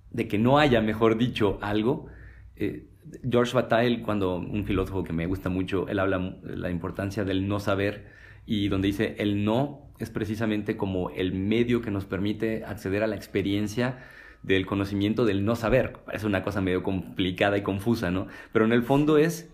de 0.10 0.28
que 0.28 0.38
no 0.38 0.58
haya, 0.58 0.82
mejor 0.82 1.18
dicho, 1.18 1.60
algo. 1.62 2.08
Eh, 2.56 2.88
George 3.30 3.54
Bataille, 3.54 4.02
cuando 4.02 4.38
un 4.38 4.64
filósofo 4.64 5.04
que 5.04 5.12
me 5.12 5.26
gusta 5.26 5.50
mucho, 5.50 5.88
él 5.88 6.00
habla 6.00 6.38
la 6.44 6.70
importancia 6.70 7.24
del 7.24 7.48
no 7.48 7.60
saber 7.60 8.08
y 8.46 8.68
donde 8.68 8.88
dice 8.88 9.16
el 9.20 9.46
no 9.46 9.92
es 10.00 10.10
precisamente 10.10 10.78
como 10.78 11.10
el 11.12 11.34
medio 11.34 11.82
que 11.82 11.92
nos 11.92 12.06
permite 12.06 12.66
acceder 12.66 13.04
a 13.04 13.08
la 13.08 13.16
experiencia 13.16 14.00
del 14.44 14.66
conocimiento 14.66 15.26
del 15.26 15.46
no 15.46 15.56
saber. 15.56 15.94
Parece 16.06 16.26
una 16.26 16.44
cosa 16.44 16.62
medio 16.62 16.84
complicada 16.84 17.58
y 17.58 17.62
confusa, 17.62 18.10
¿no? 18.10 18.28
Pero 18.52 18.66
en 18.66 18.74
el 18.74 18.84
fondo 18.84 19.18
es 19.18 19.52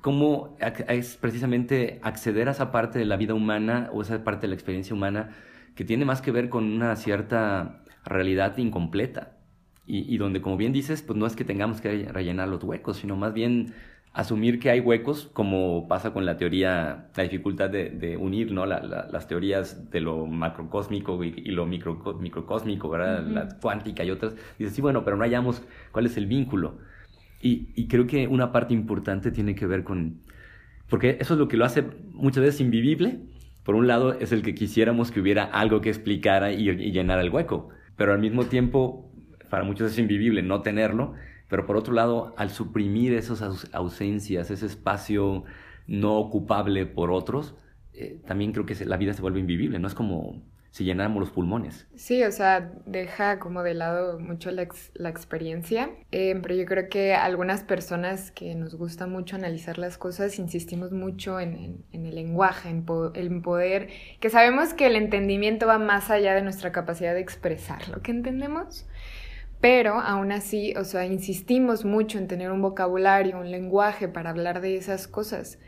como 0.00 0.56
es 0.88 1.16
precisamente 1.16 1.98
acceder 2.02 2.48
a 2.48 2.52
esa 2.52 2.72
parte 2.72 2.98
de 2.98 3.04
la 3.04 3.16
vida 3.16 3.34
humana 3.34 3.88
o 3.92 4.02
esa 4.02 4.22
parte 4.24 4.42
de 4.42 4.48
la 4.48 4.54
experiencia 4.54 4.94
humana 4.94 5.30
que 5.74 5.84
tiene 5.84 6.04
más 6.04 6.20
que 6.20 6.30
ver 6.30 6.48
con 6.48 6.64
una 6.64 6.96
cierta 6.96 7.82
realidad 8.04 8.56
incompleta. 8.58 9.38
Y, 9.86 10.14
y 10.14 10.16
donde, 10.16 10.40
como 10.40 10.56
bien 10.56 10.72
dices, 10.72 11.02
pues 11.02 11.18
no 11.18 11.26
es 11.26 11.36
que 11.36 11.44
tengamos 11.44 11.82
que 11.82 12.08
rellenar 12.10 12.48
los 12.48 12.64
huecos, 12.64 12.96
sino 12.96 13.16
más 13.16 13.34
bien 13.34 13.74
asumir 14.14 14.60
que 14.60 14.70
hay 14.70 14.78
huecos, 14.78 15.28
como 15.32 15.88
pasa 15.88 16.12
con 16.12 16.24
la 16.24 16.36
teoría, 16.36 17.08
la 17.16 17.22
dificultad 17.24 17.68
de, 17.68 18.16
unir 18.16 18.52
¿no? 18.52 18.64
las 18.64 19.26
teorías 19.26 19.90
de 19.90 20.00
lo 20.00 20.26
macrocósmico 20.26 21.22
y, 21.24 21.32
lo 21.50 21.66
micro, 21.66 22.00
microcósmico, 22.20 22.88
¿verdad? 22.88 23.26
la 23.26 23.48
cuántica 23.60 24.04
y 24.04 24.12
otras. 24.12 24.36
Dices, 24.56 24.74
sí, 24.74 24.80
bueno, 24.80 25.04
pero 25.04 25.16
no 25.16 25.24
hallamos 25.24 25.62
cuál 25.90 26.06
es 26.06 26.16
el 26.16 26.26
vínculo. 26.26 26.78
Y, 27.42 27.72
y, 27.74 27.88
creo 27.88 28.06
que 28.06 28.28
una 28.28 28.52
parte 28.52 28.72
importante 28.72 29.32
tiene 29.32 29.56
que 29.56 29.66
ver 29.66 29.82
con, 29.82 30.20
porque 30.88 31.18
eso 31.20 31.34
es 31.34 31.40
lo 31.40 31.48
que 31.48 31.56
lo 31.56 31.64
hace 31.64 31.84
muchas 32.12 32.42
veces 32.42 32.60
invivible. 32.60 33.18
Por 33.64 33.74
un 33.74 33.88
lado, 33.88 34.12
es 34.12 34.30
el 34.30 34.42
que 34.42 34.54
quisiéramos 34.54 35.10
que 35.10 35.20
hubiera 35.20 35.44
algo 35.44 35.80
que 35.80 35.88
explicara 35.88 36.52
y, 36.52 36.70
y 36.70 36.92
llenara 36.92 37.20
el 37.20 37.30
hueco, 37.30 37.70
pero 37.96 38.12
al 38.12 38.20
mismo 38.20 38.44
tiempo, 38.44 39.10
para 39.50 39.64
muchos 39.64 39.90
es 39.90 39.98
invivible 39.98 40.42
no 40.42 40.62
tenerlo 40.62 41.14
pero 41.48 41.66
por 41.66 41.76
otro 41.76 41.94
lado, 41.94 42.34
al 42.36 42.50
suprimir 42.50 43.12
esas 43.14 43.68
ausencias, 43.72 44.50
ese 44.50 44.66
espacio 44.66 45.44
no 45.86 46.16
ocupable 46.16 46.86
por 46.86 47.10
otros, 47.10 47.54
eh, 47.92 48.20
también 48.26 48.52
creo 48.52 48.66
que 48.66 48.74
la 48.84 48.96
vida 48.96 49.12
se 49.14 49.22
vuelve 49.22 49.40
invivible, 49.40 49.78
¿no? 49.78 49.86
Es 49.86 49.94
como 49.94 50.42
si 50.74 50.82
llenáramos 50.82 51.20
los 51.20 51.30
pulmones. 51.30 51.86
Sí, 51.94 52.24
o 52.24 52.32
sea, 52.32 52.72
deja 52.84 53.38
como 53.38 53.62
de 53.62 53.74
lado 53.74 54.18
mucho 54.18 54.50
la, 54.50 54.66
la 54.94 55.08
experiencia, 55.08 55.90
eh, 56.10 56.36
pero 56.42 56.56
yo 56.56 56.64
creo 56.64 56.88
que 56.88 57.14
algunas 57.14 57.62
personas 57.62 58.32
que 58.32 58.56
nos 58.56 58.74
gusta 58.74 59.06
mucho 59.06 59.36
analizar 59.36 59.78
las 59.78 59.98
cosas, 59.98 60.36
insistimos 60.40 60.90
mucho 60.90 61.38
en, 61.38 61.84
en, 61.92 62.06
el 62.06 62.16
lenguaje, 62.16 62.70
en, 62.70 62.84
en, 63.14 63.42
poder, 63.42 63.88
que 64.18 64.30
sabemos 64.30 64.74
que 64.74 64.86
el 64.86 64.96
entendimiento 64.96 65.68
va 65.68 65.78
más 65.78 66.10
allá 66.10 66.34
de 66.34 66.42
nuestra 66.42 66.72
capacidad 66.72 67.14
de 67.14 67.20
expresar 67.20 67.88
lo 67.88 68.02
que 68.02 68.10
entendemos. 68.10 68.84
Pero 69.64 69.98
aún 69.98 70.30
así, 70.30 70.74
o 70.76 70.84
sea, 70.84 71.06
insistimos 71.06 71.86
mucho 71.86 72.18
en 72.18 72.28
tener 72.28 72.50
un 72.50 72.60
vocabulario, 72.60 73.38
un 73.38 73.50
lenguaje 73.50 74.08
para 74.08 74.28
hablar 74.28 74.60
de 74.60 74.76
esas 74.76 75.08
cosas, 75.08 75.58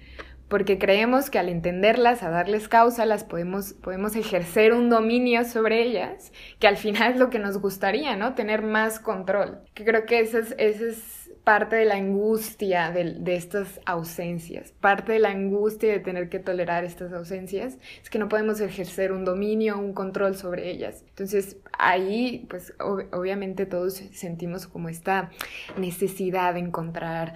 porque 0.48 0.78
creemos 0.78 1.30
que 1.30 1.38
al 1.38 1.48
entenderlas, 1.48 2.22
a 2.22 2.28
darles 2.28 2.68
causa, 2.68 3.06
las 3.06 3.24
podemos, 3.24 3.72
podemos 3.72 4.14
ejercer 4.14 4.74
un 4.74 4.90
dominio 4.90 5.46
sobre 5.46 5.82
ellas, 5.82 6.30
que 6.58 6.68
al 6.68 6.76
final 6.76 7.14
es 7.14 7.18
lo 7.18 7.30
que 7.30 7.38
nos 7.38 7.56
gustaría, 7.56 8.16
¿no? 8.16 8.34
Tener 8.34 8.60
más 8.60 9.00
control. 9.00 9.60
Que 9.72 9.86
creo 9.86 10.04
que 10.04 10.20
ese 10.20 10.40
es, 10.40 10.54
ese 10.58 10.90
es 10.90 11.25
parte 11.46 11.76
de 11.76 11.84
la 11.84 11.94
angustia 11.94 12.90
de, 12.90 13.36
estas 13.36 13.80
ausencias, 13.86 14.72
parte 14.80 15.12
de 15.12 15.20
la 15.20 15.30
angustia 15.30 15.92
de 15.92 16.00
tener 16.00 16.28
que 16.28 16.40
tolerar 16.40 16.82
estas 16.82 17.12
ausencias, 17.12 17.78
es 18.02 18.10
que 18.10 18.18
no 18.18 18.28
podemos 18.28 18.60
ejercer 18.60 19.12
un 19.12 19.24
dominio, 19.24 19.78
un 19.78 19.92
control 19.92 20.34
sobre 20.34 20.68
ellas. 20.68 21.04
Entonces 21.08 21.58
ahí, 21.78 22.48
pues 22.50 22.74
obviamente 22.80 23.64
todos 23.64 23.94
sentimos 23.94 24.66
como 24.66 24.88
esta 24.88 25.30
necesidad 25.78 26.54
de 26.54 26.58
encontrar 26.58 27.34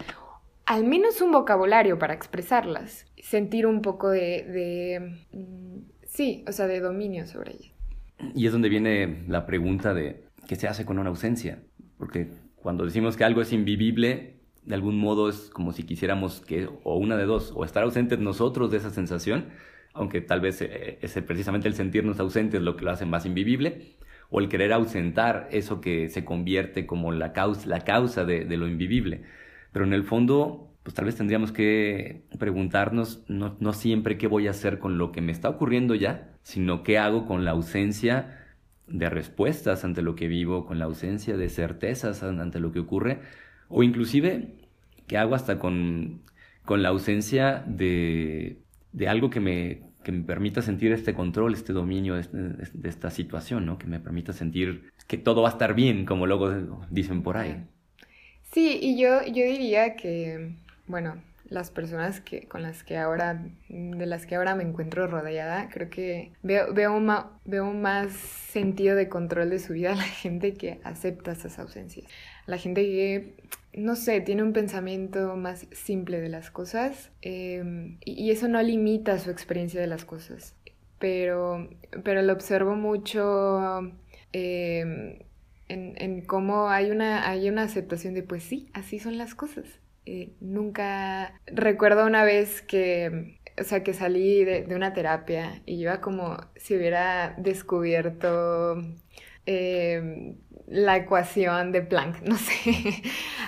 al 0.66 0.82
menos 0.82 1.20
un 1.20 1.30
vocabulario 1.30 2.00
para 2.00 2.12
expresarlas, 2.12 3.06
sentir 3.22 3.64
un 3.64 3.80
poco 3.80 4.10
de, 4.10 4.18
de 4.42 5.18
mm, 5.38 5.82
sí, 6.02 6.44
o 6.48 6.52
sea, 6.52 6.66
de 6.66 6.80
dominio 6.80 7.28
sobre 7.28 7.52
ellas. 7.52 7.72
Y 8.34 8.46
es 8.46 8.50
donde 8.50 8.70
viene 8.70 9.22
la 9.28 9.46
pregunta 9.46 9.94
de 9.94 10.24
qué 10.48 10.56
se 10.56 10.66
hace 10.66 10.84
con 10.84 10.98
una 10.98 11.10
ausencia, 11.10 11.62
porque 11.96 12.26
cuando 12.62 12.84
decimos 12.84 13.16
que 13.16 13.24
algo 13.24 13.40
es 13.40 13.52
invivible, 13.52 14.36
de 14.64 14.74
algún 14.74 14.98
modo 14.98 15.28
es 15.28 15.50
como 15.50 15.72
si 15.72 15.84
quisiéramos 15.84 16.40
que, 16.40 16.68
o 16.84 16.96
una 16.96 17.16
de 17.16 17.24
dos, 17.24 17.52
o 17.54 17.64
estar 17.64 17.82
ausentes 17.82 18.18
nosotros 18.18 18.70
de 18.70 18.76
esa 18.76 18.90
sensación, 18.90 19.46
aunque 19.94 20.20
tal 20.20 20.40
vez 20.40 20.60
eh, 20.62 20.98
es 21.00 21.12
precisamente 21.22 21.68
el 21.68 21.74
sentirnos 21.74 22.20
ausentes 22.20 22.60
lo 22.60 22.76
que 22.76 22.84
lo 22.84 22.90
hace 22.90 23.06
más 23.06 23.26
invivible, 23.26 23.96
o 24.30 24.40
el 24.40 24.48
querer 24.48 24.72
ausentar 24.72 25.48
eso 25.50 25.80
que 25.80 26.08
se 26.08 26.24
convierte 26.24 26.86
como 26.86 27.12
la 27.12 27.32
causa, 27.32 27.80
causa 27.80 28.24
de, 28.24 28.44
lo 28.56 28.68
invivible. 28.68 29.22
Pero 29.72 29.84
en 29.84 29.92
el 29.92 30.04
fondo, 30.04 30.72
pues 30.84 30.94
tal 30.94 31.06
vez 31.06 31.16
tendríamos 31.16 31.50
que 31.52 32.22
preguntarnos 32.38 33.24
no, 33.26 33.56
no 33.58 33.72
siempre 33.72 34.18
qué 34.18 34.28
voy 34.28 34.46
a 34.46 34.50
hacer 34.50 34.78
con 34.78 34.98
lo 34.98 35.10
que 35.10 35.20
me 35.20 35.32
está 35.32 35.48
ocurriendo 35.48 35.96
ya, 35.96 36.30
sino 36.42 36.84
qué 36.84 36.98
hago 36.98 37.26
con 37.26 37.44
la 37.44 37.52
ausencia 37.52 38.39
de 38.90 39.10
respuestas 39.10 39.84
ante 39.84 40.02
lo 40.02 40.14
que 40.14 40.28
vivo, 40.28 40.66
con 40.66 40.78
la 40.78 40.86
ausencia 40.86 41.36
de 41.36 41.48
certezas 41.48 42.22
ante 42.22 42.60
lo 42.60 42.72
que 42.72 42.80
ocurre, 42.80 43.20
o 43.68 43.82
inclusive 43.82 44.54
que 45.06 45.18
hago 45.18 45.34
hasta 45.34 45.58
con, 45.58 46.22
con 46.64 46.82
la 46.82 46.90
ausencia 46.90 47.64
de, 47.66 48.58
de 48.92 49.08
algo 49.08 49.30
que 49.30 49.40
me, 49.40 49.90
que 50.02 50.12
me 50.12 50.22
permita 50.22 50.62
sentir 50.62 50.92
este 50.92 51.14
control, 51.14 51.54
este 51.54 51.72
dominio 51.72 52.14
de, 52.14 52.88
esta 52.88 53.10
situación, 53.10 53.66
¿no? 53.66 53.78
que 53.78 53.86
me 53.86 54.00
permita 54.00 54.32
sentir 54.32 54.90
que 55.06 55.18
todo 55.18 55.42
va 55.42 55.48
a 55.48 55.52
estar 55.52 55.74
bien, 55.74 56.04
como 56.04 56.26
luego 56.26 56.80
dicen 56.90 57.22
por 57.22 57.36
ahí. 57.36 57.64
Sí, 58.52 58.78
y 58.80 59.00
yo, 59.00 59.22
yo 59.26 59.44
diría 59.44 59.94
que, 59.96 60.56
bueno, 60.86 61.22
las 61.50 61.72
personas 61.72 62.20
que, 62.20 62.46
con 62.46 62.62
las 62.62 62.84
que 62.84 62.96
ahora, 62.96 63.44
de 63.68 64.06
las 64.06 64.24
que 64.24 64.36
ahora 64.36 64.54
me 64.54 64.62
encuentro 64.62 65.08
rodeada, 65.08 65.68
creo 65.68 65.90
que 65.90 66.32
veo, 66.42 66.72
veo, 66.72 67.00
veo 67.44 67.72
más 67.72 68.12
sentido 68.12 68.94
de 68.94 69.08
control 69.08 69.50
de 69.50 69.58
su 69.58 69.72
vida 69.72 69.94
la 69.96 70.04
gente 70.04 70.54
que 70.54 70.80
acepta 70.84 71.32
esas 71.32 71.58
ausencias. 71.58 72.06
La 72.46 72.56
gente 72.56 72.82
que, 72.82 73.34
no 73.74 73.96
sé, 73.96 74.20
tiene 74.20 74.44
un 74.44 74.52
pensamiento 74.52 75.36
más 75.36 75.66
simple 75.72 76.20
de 76.20 76.28
las 76.28 76.52
cosas 76.52 77.10
em, 77.20 77.98
y, 78.04 78.30
eso 78.30 78.46
no 78.46 78.62
limita 78.62 79.18
su 79.18 79.30
experiencia 79.30 79.80
de 79.80 79.88
las 79.88 80.04
cosas. 80.04 80.54
Pero, 81.00 81.68
pero 82.04 82.22
lo 82.22 82.32
observo 82.32 82.76
mucho 82.76 83.80
em, 84.32 85.18
en, 85.68 85.94
en, 85.96 86.20
cómo 86.22 86.68
hay 86.68 86.90
una, 86.90 87.28
hay 87.28 87.48
una 87.48 87.62
aceptación 87.62 88.14
de, 88.14 88.22
pues 88.22 88.44
sí, 88.44 88.68
así 88.72 89.00
son 89.00 89.18
las 89.18 89.34
cosas 89.34 89.80
nunca 90.40 91.40
recuerdo 91.46 92.06
una 92.06 92.24
vez 92.24 92.62
que, 92.62 93.38
o 93.58 93.64
sea, 93.64 93.82
que 93.82 93.94
salí 93.94 94.44
de, 94.44 94.66
una 94.74 94.92
terapia 94.92 95.62
y 95.66 95.80
iba 95.82 96.00
como 96.00 96.36
si 96.56 96.76
hubiera 96.76 97.34
descubierto 97.38 98.76
em, 99.46 100.36
la 100.66 100.96
ecuación 100.96 101.72
de 101.72 101.82
Planck, 101.82 102.22
no 102.24 102.36
sé, 102.36 103.02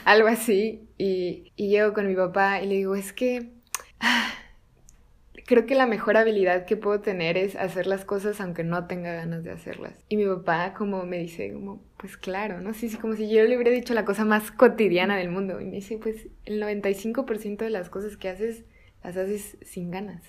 algo 0.05 0.29
así. 0.29 0.89
Y, 0.99 1.53
y 1.57 1.69
llego 1.69 1.93
con 1.95 2.07
mi 2.07 2.15
papá 2.15 2.61
y 2.63 2.67
le 2.67 2.75
digo, 2.77 2.95
es 2.95 3.13
que 3.13 3.51
ah, 4.01 4.33
creo 5.47 5.67
que 5.67 5.75
la 5.75 5.87
mejor 5.87 6.17
habilidad 6.17 6.65
que 6.65 6.77
puedo 6.77 7.01
tener 7.01 7.37
es 7.37 7.57
hacer 7.57 7.87
las 7.87 8.05
cosas 8.05 8.41
aunque 8.41 8.65
no 8.65 8.87
tenga 8.87 9.13
ganas 9.15 9.45
de 9.45 9.51
hacerlas. 9.51 9.95
Y 10.09 10.17
mi 10.17 10.27
papá 10.27 10.75
como 10.75 11.05
me 11.05 11.19
dice, 11.19 11.53
como, 11.53 11.83
pues 11.97 12.17
claro, 12.17 12.61
¿no? 12.61 12.75
Sí, 12.75 12.89
sí, 12.89 12.97
como 12.97 13.15
si 13.15 13.29
yo 13.29 13.45
le 13.45 13.57
hubiera 13.57 13.71
dicho 13.71 13.95
la 13.95 14.05
cosa 14.05 14.25
más 14.25 14.51
cotidiana 14.51 15.17
del 15.17 15.31
mundo. 15.31 15.61
Y 15.61 15.65
me 15.65 15.77
dice, 15.77 15.99
pues 15.99 16.29
el 16.45 16.63
95% 16.63 17.59
de 17.59 17.71
las 17.71 17.91
cosas 17.91 18.17
que 18.17 18.29
haces, 18.29 18.65
las 19.03 19.17
haces 19.17 19.57
sin 19.63 19.91
ganas. 19.91 20.23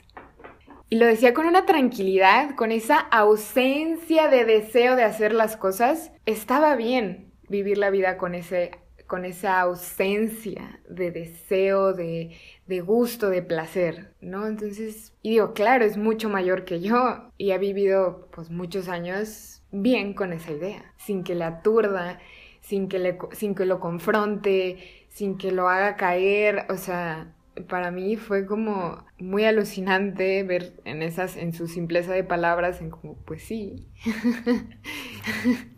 Y 0.89 0.97
lo 0.97 1.07
decía 1.07 1.33
con 1.33 1.47
una 1.47 1.65
tranquilidad, 1.65 2.55
con 2.55 2.71
esa 2.71 2.99
ausencia 2.99 4.27
de 4.27 4.45
deseo 4.45 4.95
de 4.95 5.03
hacer 5.03 5.33
las 5.33 5.57
cosas. 5.57 6.11
Estaba 6.25 6.75
bien 6.75 7.31
vivir 7.49 7.77
la 7.77 7.89
vida 7.89 8.17
con 8.17 8.35
ese 8.35 8.71
con 9.07 9.25
esa 9.25 9.59
ausencia 9.59 10.79
de 10.89 11.11
deseo, 11.11 11.93
de, 11.93 12.35
de 12.67 12.81
gusto, 12.81 13.29
de 13.29 13.41
placer, 13.41 14.13
¿no? 14.21 14.47
Entonces, 14.47 15.13
y 15.21 15.31
digo, 15.31 15.53
claro, 15.53 15.85
es 15.85 15.97
mucho 15.97 16.29
mayor 16.29 16.65
que 16.65 16.79
yo 16.81 17.29
y 17.37 17.51
ha 17.51 17.57
vivido 17.57 18.27
pues 18.31 18.49
muchos 18.49 18.87
años 18.87 19.61
bien 19.71 20.13
con 20.13 20.33
esa 20.33 20.51
idea, 20.51 20.93
sin 20.97 21.23
que 21.23 21.35
le 21.35 21.43
aturda, 21.43 22.19
sin 22.61 22.87
que, 22.87 22.99
le, 22.99 23.17
sin 23.31 23.55
que 23.55 23.65
lo 23.65 23.79
confronte, 23.79 25.05
sin 25.09 25.37
que 25.37 25.51
lo 25.51 25.67
haga 25.67 25.95
caer, 25.97 26.65
o 26.69 26.77
sea, 26.77 27.33
para 27.67 27.91
mí 27.91 28.15
fue 28.15 28.45
como 28.45 29.05
muy 29.19 29.45
alucinante 29.45 30.43
ver 30.43 30.81
en 30.85 31.01
esas, 31.03 31.37
en 31.37 31.53
su 31.53 31.67
simpleza 31.67 32.13
de 32.13 32.23
palabras, 32.23 32.81
en 32.81 32.89
como, 32.89 33.15
pues 33.25 33.43
sí. 33.43 33.87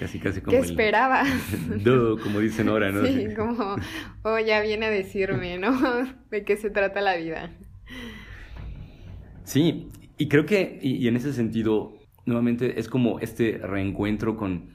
Casi, 0.00 0.18
casi 0.18 0.40
como. 0.40 0.56
¿Qué 0.56 0.64
esperaba? 0.64 1.24
como 2.22 2.40
dicen 2.40 2.70
ahora, 2.70 2.90
¿no? 2.90 3.04
Sí, 3.04 3.34
como, 3.36 3.76
oh, 4.22 4.38
ya 4.38 4.62
viene 4.62 4.86
a 4.86 4.90
decirme, 4.90 5.58
¿no? 5.58 5.78
De 6.30 6.42
qué 6.42 6.56
se 6.56 6.70
trata 6.70 7.02
la 7.02 7.16
vida. 7.16 7.50
Sí, 9.44 9.88
y 10.16 10.28
creo 10.28 10.46
que, 10.46 10.78
y, 10.80 11.06
en 11.06 11.16
ese 11.16 11.34
sentido, 11.34 11.98
nuevamente 12.24 12.80
es 12.80 12.88
como 12.88 13.20
este 13.20 13.58
reencuentro 13.58 14.38
con. 14.38 14.70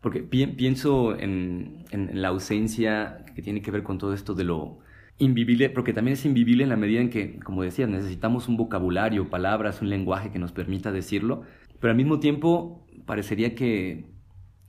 Porque 0.00 0.22
pienso 0.22 1.16
en, 1.16 1.84
en 1.92 2.20
la 2.20 2.28
ausencia 2.28 3.24
que 3.36 3.42
tiene 3.42 3.62
que 3.62 3.70
ver 3.70 3.84
con 3.84 3.98
todo 3.98 4.14
esto 4.14 4.34
de 4.34 4.42
lo 4.42 4.80
invivible, 5.18 5.70
porque 5.70 5.92
también 5.92 6.14
es 6.14 6.24
invivible 6.24 6.64
en 6.64 6.70
la 6.70 6.76
medida 6.76 7.00
en 7.00 7.10
que, 7.10 7.38
como 7.38 7.62
decías, 7.62 7.88
necesitamos 7.88 8.48
un 8.48 8.56
vocabulario, 8.56 9.30
palabras, 9.30 9.80
un 9.80 9.90
lenguaje 9.90 10.32
que 10.32 10.40
nos 10.40 10.50
permita 10.50 10.90
decirlo, 10.90 11.42
pero 11.80 11.92
al 11.92 11.96
mismo 11.96 12.18
tiempo 12.18 12.84
parecería 13.06 13.54
que 13.54 14.15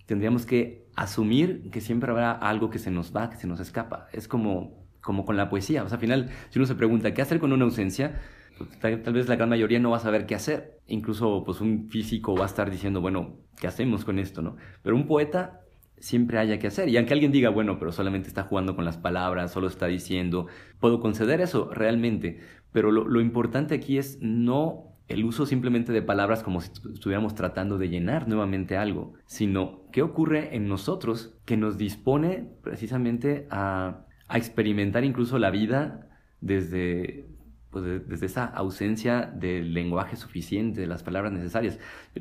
tendríamos 0.08 0.46
que 0.46 0.88
asumir 0.96 1.70
que 1.70 1.80
siempre 1.80 2.10
habrá 2.10 2.32
algo 2.32 2.72
que 2.72 2.80
se 2.80 2.90
nos 2.90 3.16
va, 3.16 3.30
que 3.30 3.36
se 3.36 3.46
nos 3.46 3.60
escapa. 3.60 4.08
Es 4.12 4.28
como, 4.28 4.88
como 5.02 5.26
con 5.26 5.38
la 5.38 5.50
poesía. 5.50 5.84
O 5.84 5.88
sea, 5.88 5.98
al 5.98 6.02
final, 6.02 6.30
si 6.50 6.58
uno 6.58 6.66
se 6.66 6.74
pregunta 6.74 7.14
qué 7.14 7.22
hacer 7.22 7.40
con 7.40 7.54
una 7.54 7.66
ausencia, 7.66 8.20
pues, 8.58 8.80
tal, 8.80 9.14
vez 9.14 9.28
la 9.28 9.36
gran 9.36 9.50
mayoría 9.50 9.80
no 9.80 9.92
va 9.92 9.98
a 9.98 10.00
saber 10.00 10.26
qué 10.26 10.34
hacer. 10.34 10.80
Incluso 10.88 11.44
pues 11.46 11.62
un 11.62 11.90
físico 11.90 12.36
va 12.36 12.44
a 12.44 12.48
estar 12.48 12.72
diciendo, 12.72 13.02
bueno, 13.02 13.36
¿qué 13.60 13.68
hacemos 13.68 14.06
con 14.06 14.18
esto? 14.18 14.42
¿no? 14.42 14.56
Pero 14.82 14.96
un 14.96 15.08
poeta 15.08 15.62
siempre 16.00 16.40
haya 16.40 16.58
que 16.58 16.68
hacer. 16.68 16.88
Y 16.88 16.96
aunque 16.98 17.14
alguien 17.14 17.34
diga, 17.34 17.50
bueno, 17.50 17.78
pero 17.78 17.92
solamente 17.92 18.30
está 18.30 18.44
jugando 18.44 18.76
con 18.76 18.86
las 18.86 18.98
palabras, 18.98 19.52
solo 19.52 19.68
está 19.68 19.88
diciendo, 19.88 20.48
puedo 20.80 21.02
conceder 21.02 21.42
eso 21.42 21.70
realmente. 21.72 22.40
Pero 22.72 22.92
lo, 22.92 23.08
lo 23.08 23.20
importante 23.20 23.76
aquí 23.76 23.98
es 23.98 24.20
no 24.22 24.97
el 25.08 25.24
uso 25.24 25.46
simplemente 25.46 25.94
de 25.94 26.02
palabras 26.02 26.44
como 26.44 26.62
si 26.62 26.72
estuviéramos 26.94 27.34
tratando 27.36 27.78
de 27.78 27.90
llenar 27.90 28.28
nuevamente 28.28 28.78
algo, 28.78 29.14
sino 29.26 29.82
qué 29.92 30.02
ocurre 30.02 30.56
en 30.56 30.68
nosotros 30.68 31.34
que 31.46 31.56
nos 31.58 31.78
dispone 31.78 32.46
precisamente 32.64 33.48
a, 33.50 34.04
experimentar 34.34 35.06
incluso 35.06 35.40
la 35.40 35.50
vida 35.52 36.10
desde, 36.42 37.30
pues 37.70 37.86
desde 37.86 38.26
esa 38.26 38.44
ausencia 38.44 39.22
del 39.22 39.74
lenguaje 39.74 40.18
suficiente, 40.18 40.82
de 40.82 40.88
las 40.88 41.02
palabras 41.02 41.32
necesarias. 41.32 41.80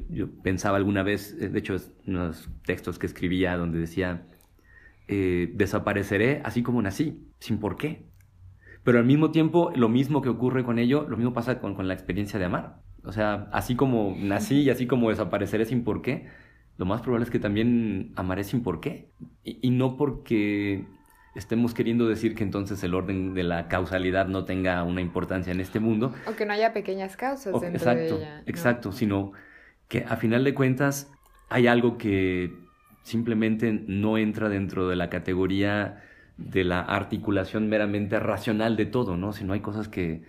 Yo 0.09 0.31
pensaba 0.45 0.77
alguna 0.77 1.03
vez, 1.03 1.37
eh, 1.41 1.49
de 1.49 1.59
hecho, 1.59 1.75
unos 2.07 2.49
textos 2.65 3.01
que 3.01 3.07
escribía 3.07 3.57
donde 3.57 3.81
decía, 3.81 4.25
eh, 5.09 5.51
desapareceré 5.55 6.43
así 6.45 6.63
como 6.63 6.81
nací, 6.81 7.27
sin 7.41 7.59
por 7.59 7.77
qué. 7.77 8.07
Pero 8.87 9.01
al 9.01 9.05
mismo 9.05 9.33
tiempo, 9.33 9.73
lo 9.75 9.89
mismo 9.89 10.23
que 10.23 10.29
ocurre 10.29 10.63
con 10.63 10.79
ello, 10.79 11.07
lo 11.09 11.17
mismo 11.17 11.33
pasa 11.33 11.59
con, 11.59 11.75
con 11.75 11.89
la 11.89 11.95
experiencia 11.95 12.39
de 12.39 12.45
amar. 12.45 12.77
O 13.03 13.11
sea, 13.11 13.49
así 13.51 13.75
como 13.75 14.15
nací 14.17 14.61
y 14.63 14.71
así 14.71 14.87
como 14.87 15.11
desapareceré 15.11 15.65
sin 15.65 15.83
por 15.83 16.03
qué, 16.03 16.29
lo 16.79 16.87
más 16.87 17.01
probable 17.01 17.25
es 17.25 17.33
que 17.33 17.41
también 17.41 18.13
amaré 18.15 18.45
sin 18.45 18.63
por 18.63 18.79
qué. 18.79 19.11
Y, 19.43 19.71
no 19.71 19.97
porque 19.97 20.85
estemos 21.35 21.75
queriendo 21.75 22.07
decir 22.07 22.37
que 22.37 22.45
entonces 22.45 22.81
el 22.85 22.95
orden 22.95 23.35
de 23.35 23.43
la 23.43 23.67
causalidad 23.67 24.29
no 24.29 24.45
tenga 24.45 24.85
una 24.85 25.01
importancia 25.01 25.53
en 25.53 25.59
este 25.59 25.81
mundo. 25.81 26.15
O 26.25 26.37
que 26.37 26.47
no 26.47 26.53
haya 26.53 26.73
pequeñas 26.73 27.17
causas 27.17 27.61
dentro 27.61 27.71
exacto, 27.71 28.19
de 28.19 28.23
ella. 28.23 28.43
Exacto, 28.47 28.93
sino 28.93 29.33
que 29.89 30.05
a 30.09 30.15
final 30.15 30.45
de 30.45 30.55
cuentas 30.55 31.11
hay 31.49 31.67
algo 31.67 31.99
que 31.99 32.55
simplemente 33.03 33.73
no 33.73 34.17
entra 34.17 34.49
dentro 34.49 34.87
de 34.89 34.95
la 34.95 35.11
categoría 35.11 36.05
de 36.37 36.65
la 36.65 36.81
articulación 36.81 37.69
meramente 37.69 38.19
racional 38.21 38.77
de 38.77 38.87
todo, 38.87 39.17
¿no? 39.17 39.33
Sino 39.33 39.53
hay 39.53 39.61
cosas 39.61 39.89
que 39.89 40.23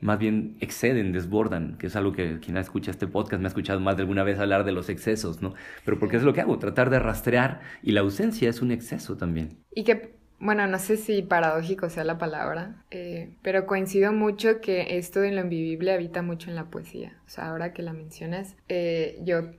más 0.00 0.18
bien 0.18 0.56
exceden, 0.60 1.12
desbordan, 1.12 1.76
que 1.78 1.88
es 1.88 1.96
algo 1.96 2.12
que 2.12 2.38
quien 2.38 2.56
escucha 2.56 2.90
este 2.90 3.06
podcast 3.06 3.40
me 3.40 3.46
ha 3.46 3.48
escuchado 3.48 3.80
más 3.80 3.96
de 3.96 4.02
alguna 4.02 4.22
vez 4.22 4.38
hablar 4.38 4.64
de 4.64 4.72
los 4.72 4.88
excesos, 4.88 5.42
¿no? 5.42 5.54
Pero 5.84 5.98
porque 5.98 6.16
es 6.16 6.22
lo 6.22 6.32
que 6.32 6.40
hago, 6.40 6.58
tratar 6.58 6.90
de 6.90 7.00
rastrear 7.00 7.60
y 7.82 7.92
la 7.92 8.00
ausencia 8.00 8.48
es 8.48 8.62
un 8.62 8.70
exceso 8.70 9.16
también. 9.16 9.58
Y 9.74 9.82
que, 9.82 10.14
bueno, 10.38 10.66
no 10.68 10.78
sé 10.78 10.96
si 10.96 11.22
paradójico 11.22 11.90
sea 11.90 12.04
la 12.04 12.16
palabra, 12.16 12.84
eh, 12.92 13.34
pero 13.42 13.66
coincido 13.66 14.12
mucho 14.12 14.60
que 14.60 14.98
esto 14.98 15.20
de 15.20 15.32
lo 15.32 15.40
invivible 15.40 15.92
habita 15.92 16.22
mucho 16.22 16.48
en 16.48 16.54
la 16.54 16.66
poesía. 16.66 17.18
O 17.26 17.28
sea, 17.28 17.48
ahora 17.48 17.72
que 17.72 17.82
la 17.82 17.92
mencionas, 17.92 18.54
eh, 18.68 19.18
yo, 19.24 19.50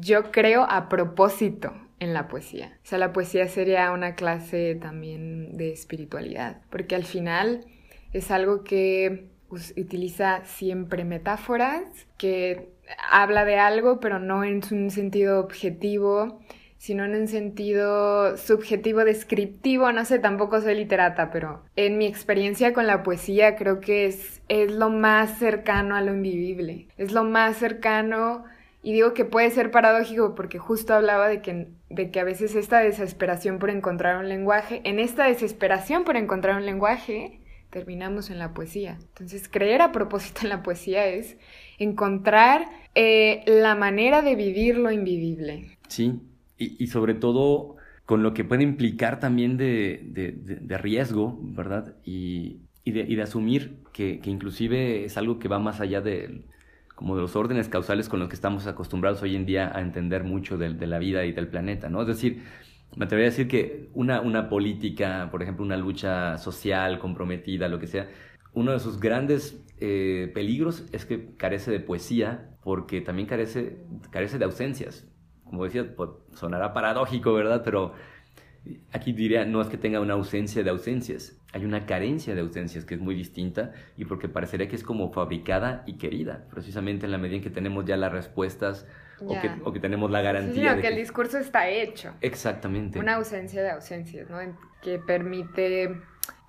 yo 0.00 0.32
creo 0.32 0.66
a 0.68 0.88
propósito 0.88 1.72
en 2.00 2.14
la 2.14 2.28
poesía. 2.28 2.78
O 2.84 2.86
sea, 2.86 2.98
la 2.98 3.12
poesía 3.12 3.48
sería 3.48 3.90
una 3.92 4.14
clase 4.14 4.74
también 4.74 5.56
de 5.56 5.72
espiritualidad, 5.72 6.60
porque 6.70 6.94
al 6.94 7.04
final 7.04 7.64
es 8.12 8.30
algo 8.30 8.64
que 8.64 9.28
utiliza 9.50 10.44
siempre 10.44 11.04
metáforas, 11.04 11.82
que 12.18 12.70
habla 13.10 13.44
de 13.44 13.58
algo, 13.58 14.00
pero 14.00 14.18
no 14.18 14.44
en 14.44 14.62
un 14.70 14.90
sentido 14.90 15.40
objetivo, 15.40 16.40
sino 16.78 17.04
en 17.04 17.14
un 17.14 17.28
sentido 17.28 18.36
subjetivo, 18.36 19.04
descriptivo. 19.04 19.92
No 19.92 20.04
sé, 20.04 20.18
tampoco 20.18 20.60
soy 20.60 20.74
literata, 20.74 21.30
pero 21.30 21.62
en 21.76 21.98
mi 21.98 22.06
experiencia 22.06 22.72
con 22.72 22.86
la 22.86 23.02
poesía 23.02 23.56
creo 23.56 23.80
que 23.80 24.06
es, 24.06 24.42
es 24.48 24.72
lo 24.72 24.90
más 24.90 25.38
cercano 25.38 25.96
a 25.96 26.02
lo 26.02 26.14
invivible. 26.14 26.88
Es 26.96 27.12
lo 27.12 27.24
más 27.24 27.56
cercano 27.56 28.44
y 28.82 28.92
digo 28.92 29.14
que 29.14 29.24
puede 29.24 29.50
ser 29.50 29.70
paradójico 29.70 30.34
porque 30.34 30.58
justo 30.58 30.94
hablaba 30.94 31.28
de 31.28 31.42
que, 31.42 31.66
de 31.88 32.10
que 32.10 32.20
a 32.20 32.24
veces 32.24 32.54
esta 32.54 32.80
desesperación 32.80 33.58
por 33.58 33.70
encontrar 33.70 34.18
un 34.18 34.28
lenguaje, 34.28 34.80
en 34.84 34.98
esta 34.98 35.26
desesperación 35.26 36.04
por 36.04 36.16
encontrar 36.16 36.56
un 36.56 36.66
lenguaje, 36.66 37.40
terminamos 37.70 38.30
en 38.30 38.38
la 38.38 38.54
poesía. 38.54 38.98
Entonces, 39.08 39.48
creer 39.48 39.82
a 39.82 39.92
propósito 39.92 40.40
en 40.42 40.48
la 40.48 40.62
poesía 40.62 41.06
es 41.06 41.36
encontrar 41.78 42.66
eh, 42.94 43.42
la 43.46 43.74
manera 43.74 44.22
de 44.22 44.34
vivir 44.34 44.78
lo 44.78 44.90
invivible. 44.90 45.76
Sí, 45.88 46.20
y, 46.58 46.86
sobre 46.86 47.14
todo 47.14 47.76
con 48.06 48.22
lo 48.22 48.32
que 48.32 48.44
puede 48.44 48.62
implicar 48.62 49.20
también 49.20 49.56
de, 49.56 50.78
riesgo, 50.80 51.38
¿verdad? 51.42 51.94
Y, 52.04 52.60
de, 52.84 53.20
asumir 53.20 53.76
que, 53.92 54.20
que, 54.20 54.30
inclusive 54.30 55.04
es 55.04 55.16
algo 55.16 55.38
que 55.38 55.48
va 55.48 55.58
más 55.58 55.80
allá 55.80 56.00
de, 56.00 56.44
como 56.96 57.14
de 57.14 57.22
los 57.22 57.36
órdenes 57.36 57.68
causales 57.68 58.08
con 58.08 58.18
los 58.18 58.28
que 58.28 58.34
estamos 58.34 58.66
acostumbrados 58.66 59.22
hoy 59.22 59.36
en 59.36 59.46
día 59.46 59.70
a 59.72 59.82
entender 59.82 60.24
mucho 60.24 60.56
de, 60.56 60.70
la 60.86 60.98
vida 60.98 61.24
y 61.26 61.32
del 61.32 61.46
planeta, 61.46 61.88
¿no? 61.88 62.00
Es 62.00 62.08
decir, 62.08 62.42
me 62.96 63.04
atrevería 63.04 63.28
a 63.28 63.30
decir 63.30 63.48
que 63.48 63.90
una, 63.92 64.22
una 64.22 64.48
política, 64.48 65.28
por 65.30 65.42
ejemplo, 65.42 65.64
una 65.64 65.76
lucha 65.76 66.38
social 66.38 66.98
comprometida, 66.98 67.68
lo 67.68 67.78
que 67.78 67.86
sea, 67.86 68.08
uno 68.54 68.72
de 68.72 68.80
sus 68.80 68.98
grandes 68.98 69.62
eh, 69.78 70.30
peligros 70.34 70.86
es 70.92 71.04
que 71.04 71.36
carece 71.36 71.70
de 71.70 71.80
poesía, 71.80 72.56
porque 72.62 73.02
también 73.02 73.28
carece, 73.28 73.84
carece 74.10 74.38
de 74.38 74.46
ausencias. 74.46 75.06
Como 75.44 75.64
decía, 75.64 75.94
pues, 75.94 76.10
sonará 76.32 76.72
paradójico, 76.72 77.34
¿verdad? 77.34 77.60
Pero 77.62 77.92
aquí 78.92 79.12
diría, 79.12 79.44
no 79.44 79.60
es 79.60 79.68
que 79.68 79.76
tenga 79.76 80.00
una 80.00 80.14
ausencia 80.14 80.62
de 80.62 80.70
ausencias, 80.70 81.38
hay 81.52 81.64
una 81.64 81.86
carencia 81.86 82.34
de 82.34 82.40
ausencias 82.40 82.84
que 82.84 82.94
es 82.94 83.00
muy 83.00 83.14
distinta 83.14 83.72
y 83.96 84.04
porque 84.04 84.28
parecería 84.28 84.68
que 84.68 84.76
es 84.76 84.82
como 84.82 85.12
fabricada 85.12 85.82
y 85.86 85.98
querida, 85.98 86.46
precisamente 86.50 87.06
en 87.06 87.12
la 87.12 87.18
medida 87.18 87.36
en 87.36 87.42
que 87.42 87.50
tenemos 87.50 87.84
ya 87.84 87.96
las 87.96 88.12
respuestas 88.12 88.86
o, 89.20 89.40
que, 89.40 89.50
o, 89.64 89.72
que, 89.72 89.80
tenemos 89.80 90.10
la 90.10 90.20
garantía. 90.20 90.74
Sí, 90.74 90.80
que, 90.82 90.88
el 90.88 90.96
discurso 90.96 91.38
está 91.38 91.68
hecho. 91.70 92.12
Exactamente. 92.20 92.98
Una 92.98 93.14
ausencia 93.14 93.62
de 93.62 93.70
ausencias, 93.70 94.28
¿no? 94.28 94.38
Que 94.82 94.98
permite 94.98 95.96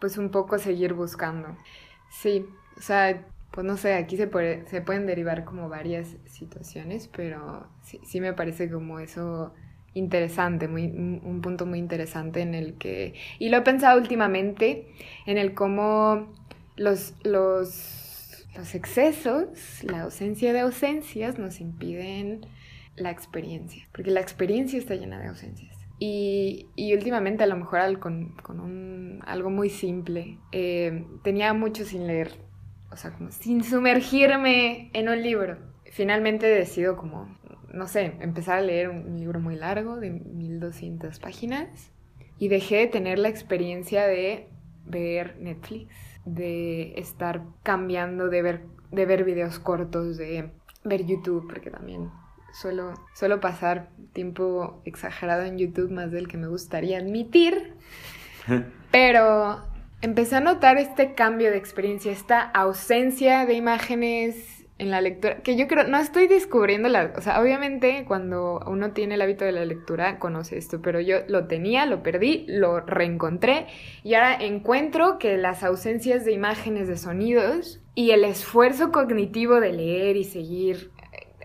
pues 0.02 0.18
un 0.18 0.32
poco 0.32 0.58
seguir 0.58 0.94
buscando. 0.94 1.56
Sí, 2.10 2.46
o 2.78 2.82
sea, 2.82 3.26
pues 3.52 3.66
no 3.66 3.78
sé, 3.78 3.94
aquí 3.94 4.18
se, 4.18 4.28
puede, 4.28 4.68
se 4.68 4.82
pueden 4.82 5.06
derivar 5.06 5.46
como 5.46 5.70
varias 5.70 6.18
situaciones, 6.26 7.08
pero 7.08 7.68
sí, 7.84 8.02
sí 8.06 8.20
me 8.20 8.34
parece 8.34 8.70
como 8.70 9.00
eso 9.00 9.54
interesante, 9.98 10.68
muy, 10.68 10.86
un 10.86 11.42
punto 11.42 11.66
muy 11.66 11.80
interesante 11.80 12.42
en 12.42 12.54
el 12.54 12.76
que, 12.76 13.14
y 13.40 13.50
lo 13.50 13.58
he 13.58 13.62
pensado 13.62 14.00
últimamente, 14.00 14.88
en 15.26 15.38
el 15.38 15.54
cómo 15.54 16.34
los, 16.76 17.14
los, 17.24 18.46
los 18.56 18.76
excesos, 18.76 19.84
la 19.84 20.04
ausencia 20.04 20.54
de 20.54 20.62
ausencias 20.62 21.38
nos 21.38 21.60
impiden 21.60 22.46
la 22.96 23.12
experiencia, 23.12 23.88
porque 23.92 24.12
la 24.12 24.22
experiencia 24.22 24.80
está 24.80 24.96
llena 24.96 25.20
de 25.20 25.28
ausencias. 25.28 25.76
Y, 26.00 26.68
y 26.76 26.94
últimamente 26.94 27.44
a 27.44 27.48
lo 27.48 27.56
mejor 27.56 28.00
con, 28.00 28.36
con 28.44 28.60
un, 28.60 29.22
algo 29.26 29.50
muy 29.50 29.70
simple, 29.70 30.38
eh, 30.52 31.06
tenía 31.24 31.54
mucho 31.54 31.86
sin 31.86 32.06
leer, 32.06 32.32
o 32.92 32.96
sea, 32.96 33.12
como 33.12 33.32
sin 33.32 33.64
sumergirme 33.64 34.92
en 34.94 35.10
un 35.10 35.22
libro. 35.22 35.58
Finalmente 35.92 36.46
decido 36.46 36.98
como 36.98 37.36
no 37.78 37.88
sé, 37.88 38.14
empezar 38.20 38.58
a 38.58 38.62
leer 38.62 38.90
un 38.90 39.20
libro 39.20 39.40
muy 39.40 39.56
largo 39.56 39.98
de 39.98 40.10
1200 40.12 41.20
páginas, 41.20 41.92
y 42.40 42.50
dejé 42.50 42.78
de 42.78 42.88
tener 42.88 43.20
la 43.20 43.30
experiencia 43.30 44.06
de 44.06 44.48
ver 44.86 45.38
Netflix, 45.40 45.94
de 46.26 46.94
estar 47.00 47.44
cambiando, 47.64 48.30
de 48.30 48.42
ver, 48.42 48.62
de 48.92 49.06
ver 49.06 49.24
videos 49.24 49.60
cortos, 49.60 50.18
de 50.18 50.52
ver 50.84 51.06
YouTube, 51.06 51.48
porque 51.48 51.72
también 51.72 52.10
suelo, 52.54 52.94
suelo 53.14 53.40
pasar 53.40 53.90
tiempo 54.14 54.82
exagerado 54.86 55.44
en 55.44 55.58
YouTube 55.58 55.92
más 55.92 56.12
del 56.12 56.28
que 56.28 56.38
me 56.38 56.48
gustaría 56.48 57.00
admitir. 57.00 57.74
Pero 58.92 59.64
empecé 60.02 60.36
a 60.36 60.40
notar 60.40 60.78
este 60.78 61.14
cambio 61.14 61.50
de 61.50 61.58
experiencia, 61.58 62.12
esta 62.12 62.42
ausencia 62.42 63.46
de 63.46 63.54
imágenes 63.54 64.57
en 64.80 64.92
la 64.92 65.02
lectura, 65.02 65.38
que 65.42 65.56
yo 65.56 65.68
creo, 65.68 65.88
no 65.88 65.98
estoy 65.98 66.28
descubriendo 66.28 66.88
la, 66.88 67.14
o 67.16 67.22
sea, 67.22 67.42
obviamente 67.42 68.06
cuando 68.08 68.60
uno 68.68 68.92
tiene 68.92 69.16
el 69.16 69.22
hábito 69.22 69.44
de 69.44 69.52
la 69.52 69.66
lectura 69.66 70.20
conoce 70.20 70.58
esto, 70.58 70.82
pero 70.82 71.00
yo 71.00 71.18
lo 71.28 71.48
tenía, 71.48 71.86
lo 71.86 72.04
perdí, 72.04 72.46
lo 72.48 72.82
reencontré 72.82 73.68
y 74.04 74.14
ahora 74.14 74.36
encuentro 74.36 75.18
que 75.18 75.38
las 75.38 75.64
ausencias 75.64 76.26
de 76.26 76.34
imágenes, 76.34 76.88
de 76.88 76.98
sonidos 76.98 77.82
y 77.96 78.12
el 78.12 78.24
esfuerzo 78.24 78.92
cognitivo 78.92 79.60
de 79.60 79.74
leer 79.74 80.16
y 80.16 80.24
seguir 80.24 80.92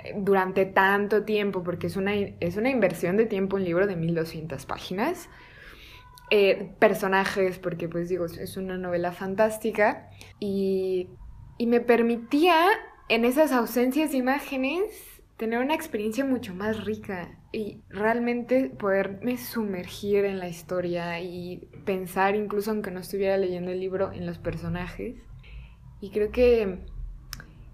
eh, 0.05 0.13
durante 0.19 0.67
tanto 0.67 1.25
tiempo, 1.25 1.63
porque 1.63 1.87
es 1.87 1.97
una, 1.97 2.15
es 2.15 2.57
una 2.59 2.69
inversión 2.69 3.17
de 3.17 3.25
tiempo 3.25 3.57
un 3.57 3.65
libro 3.65 3.87
de 3.87 3.97
1200 3.97 4.67
páginas, 4.67 5.31
eh, 6.31 6.71
personajes, 6.79 7.59
porque 7.59 7.89
pues 7.89 8.11
digo, 8.11 8.27
es 8.27 8.57
una 8.59 8.77
novela 8.77 9.13
fantástica 9.13 10.11
y, 10.39 11.09
y 11.57 11.67
me 11.67 11.81
permitía 11.81 12.67
en 13.09 13.25
esas 13.25 13.53
ausencias 13.53 14.13
de 14.13 14.19
imágenes 14.19 15.13
tener 15.37 15.59
una 15.59 15.75
experiencia 15.75 16.25
mucho 16.25 16.55
más 16.55 16.85
rica 16.85 17.37
y 17.53 17.83
realmente 17.89 18.71
poderme 18.71 19.37
sumergir 19.37 20.25
en 20.25 20.39
la 20.39 20.49
historia 20.49 21.21
y 21.21 21.69
pensar, 21.85 22.37
incluso 22.37 22.71
aunque 22.71 22.91
no 22.91 23.01
estuviera 23.01 23.37
leyendo 23.37 23.73
el 23.73 23.81
libro, 23.81 24.13
en 24.13 24.25
los 24.25 24.39
personajes. 24.39 25.17
Y 26.01 26.11
creo 26.11 26.31
que 26.31 26.79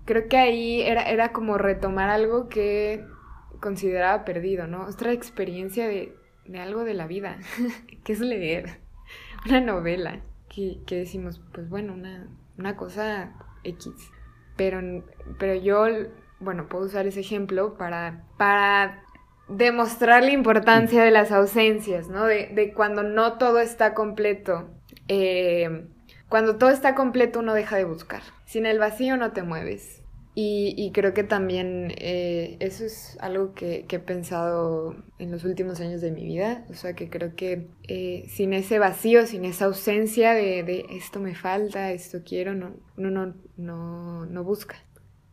creo 0.06 0.28
que 0.28 0.38
ahí 0.38 0.80
era, 0.80 1.02
era 1.02 1.32
como 1.32 1.58
retomar 1.58 2.08
algo 2.08 2.48
que 2.48 3.04
consideraba 3.60 4.24
perdido, 4.24 4.66
¿no? 4.66 4.86
Otra 4.86 5.12
experiencia 5.12 5.86
de, 5.86 6.16
de 6.46 6.60
algo 6.60 6.84
de 6.84 6.94
la 6.94 7.06
vida, 7.06 7.38
que 8.04 8.14
es 8.14 8.20
leer 8.20 8.80
una 9.44 9.60
novela, 9.60 10.22
que, 10.48 10.78
que 10.86 10.96
decimos, 10.96 11.42
pues 11.52 11.68
bueno, 11.68 11.92
una, 11.92 12.28
una 12.56 12.76
cosa 12.76 13.34
X 13.64 14.10
pero, 14.58 14.80
pero 15.38 15.54
yo, 15.54 15.86
bueno, 16.40 16.68
puedo 16.68 16.84
usar 16.84 17.06
ese 17.06 17.20
ejemplo 17.20 17.78
para, 17.78 18.24
para 18.36 19.04
demostrar 19.48 20.24
la 20.24 20.32
importancia 20.32 21.02
de 21.02 21.12
las 21.12 21.30
ausencias, 21.30 22.08
¿no? 22.08 22.26
De, 22.26 22.72
cuando 22.76 23.04
no 23.04 23.38
todo 23.38 23.60
está 23.60 23.94
completo. 23.94 24.68
Eh, 25.06 25.86
cuando 26.28 26.56
todo 26.56 26.70
está 26.70 26.94
completo 26.94 27.38
uno 27.38 27.54
deja 27.54 27.76
de 27.76 27.84
buscar. 27.84 28.20
Sin 28.44 28.66
el 28.66 28.78
vacío 28.78 29.16
no 29.16 29.32
te 29.32 29.42
mueves. 29.42 30.02
Y, 30.40 30.92
creo 30.92 31.14
que 31.14 31.24
también 31.24 31.92
eh, 31.96 32.58
eso 32.60 32.84
es 32.84 33.18
algo 33.20 33.54
que, 33.54 33.84
he 33.88 33.98
pensado 33.98 34.94
en 35.18 35.32
los 35.32 35.42
últimos 35.42 35.80
años 35.80 36.00
de 36.00 36.12
mi 36.12 36.24
vida. 36.24 36.64
O 36.70 36.74
sea, 36.74 36.92
que 36.92 37.10
creo 37.10 37.34
que 37.34 37.66
eh, 37.88 38.24
sin 38.28 38.52
ese 38.52 38.78
vacío, 38.78 39.26
sin 39.26 39.44
esa 39.44 39.64
ausencia 39.64 40.34
de, 40.34 40.86
esto 40.90 41.18
me 41.18 41.34
falta, 41.34 41.90
esto 41.90 42.20
quiero, 42.24 42.54
no, 42.54 42.76
no, 42.96 43.10
no, 43.56 44.26
no, 44.26 44.44
busca, 44.44 44.76